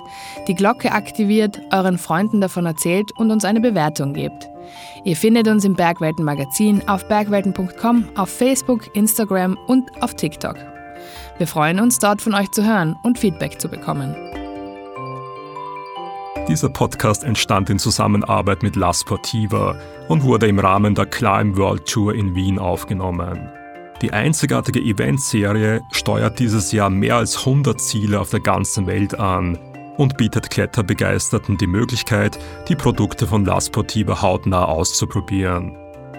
die 0.48 0.54
Glocke 0.54 0.92
aktiviert, 0.92 1.60
euren 1.72 1.98
Freunden 1.98 2.40
davon 2.40 2.66
erzählt 2.66 3.10
und 3.16 3.30
uns 3.30 3.44
eine 3.44 3.60
Bewertung 3.60 4.12
gebt. 4.12 4.48
Ihr 5.04 5.16
findet 5.16 5.48
uns 5.48 5.64
im 5.64 5.74
Bergwelten 5.74 6.24
Magazin 6.24 6.86
auf 6.88 7.06
bergwelten.com, 7.08 8.08
auf 8.16 8.30
Facebook, 8.30 8.94
Instagram 8.94 9.56
und 9.66 10.02
auf 10.02 10.14
TikTok. 10.14 10.56
Wir 11.38 11.46
freuen 11.46 11.80
uns, 11.80 11.98
dort 11.98 12.22
von 12.22 12.34
euch 12.34 12.50
zu 12.50 12.64
hören 12.64 12.96
und 13.02 13.18
Feedback 13.18 13.60
zu 13.60 13.68
bekommen. 13.68 14.14
Dieser 16.48 16.68
Podcast 16.68 17.24
entstand 17.24 17.70
in 17.70 17.78
Zusammenarbeit 17.78 18.62
mit 18.62 18.76
La 18.76 18.94
Sportiva 18.94 19.76
und 20.08 20.22
wurde 20.22 20.46
im 20.46 20.60
Rahmen 20.60 20.94
der 20.94 21.06
Climb 21.06 21.56
World 21.56 21.86
Tour 21.86 22.14
in 22.14 22.36
Wien 22.36 22.60
aufgenommen. 22.60 23.50
Die 24.02 24.12
einzigartige 24.12 24.80
Eventserie 24.80 25.82
steuert 25.90 26.38
dieses 26.38 26.70
Jahr 26.70 26.90
mehr 26.90 27.16
als 27.16 27.38
100 27.38 27.80
Ziele 27.80 28.20
auf 28.20 28.30
der 28.30 28.40
ganzen 28.40 28.86
Welt 28.86 29.18
an 29.18 29.58
und 29.96 30.16
bietet 30.16 30.50
Kletterbegeisterten 30.50 31.56
die 31.56 31.66
Möglichkeit, 31.66 32.38
die 32.68 32.76
Produkte 32.76 33.26
von 33.26 33.44
La 33.44 33.60
Sportiva 33.60 34.22
hautnah 34.22 34.64
auszuprobieren. 34.64 35.76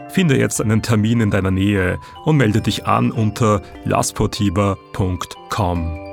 Finde 0.09 0.37
jetzt 0.37 0.61
einen 0.61 0.81
Termin 0.81 1.21
in 1.21 1.31
deiner 1.31 1.51
Nähe 1.51 1.99
und 2.25 2.35
melde 2.37 2.61
dich 2.61 2.87
an 2.87 3.11
unter 3.11 3.61
lasportiva.com. 3.85 6.07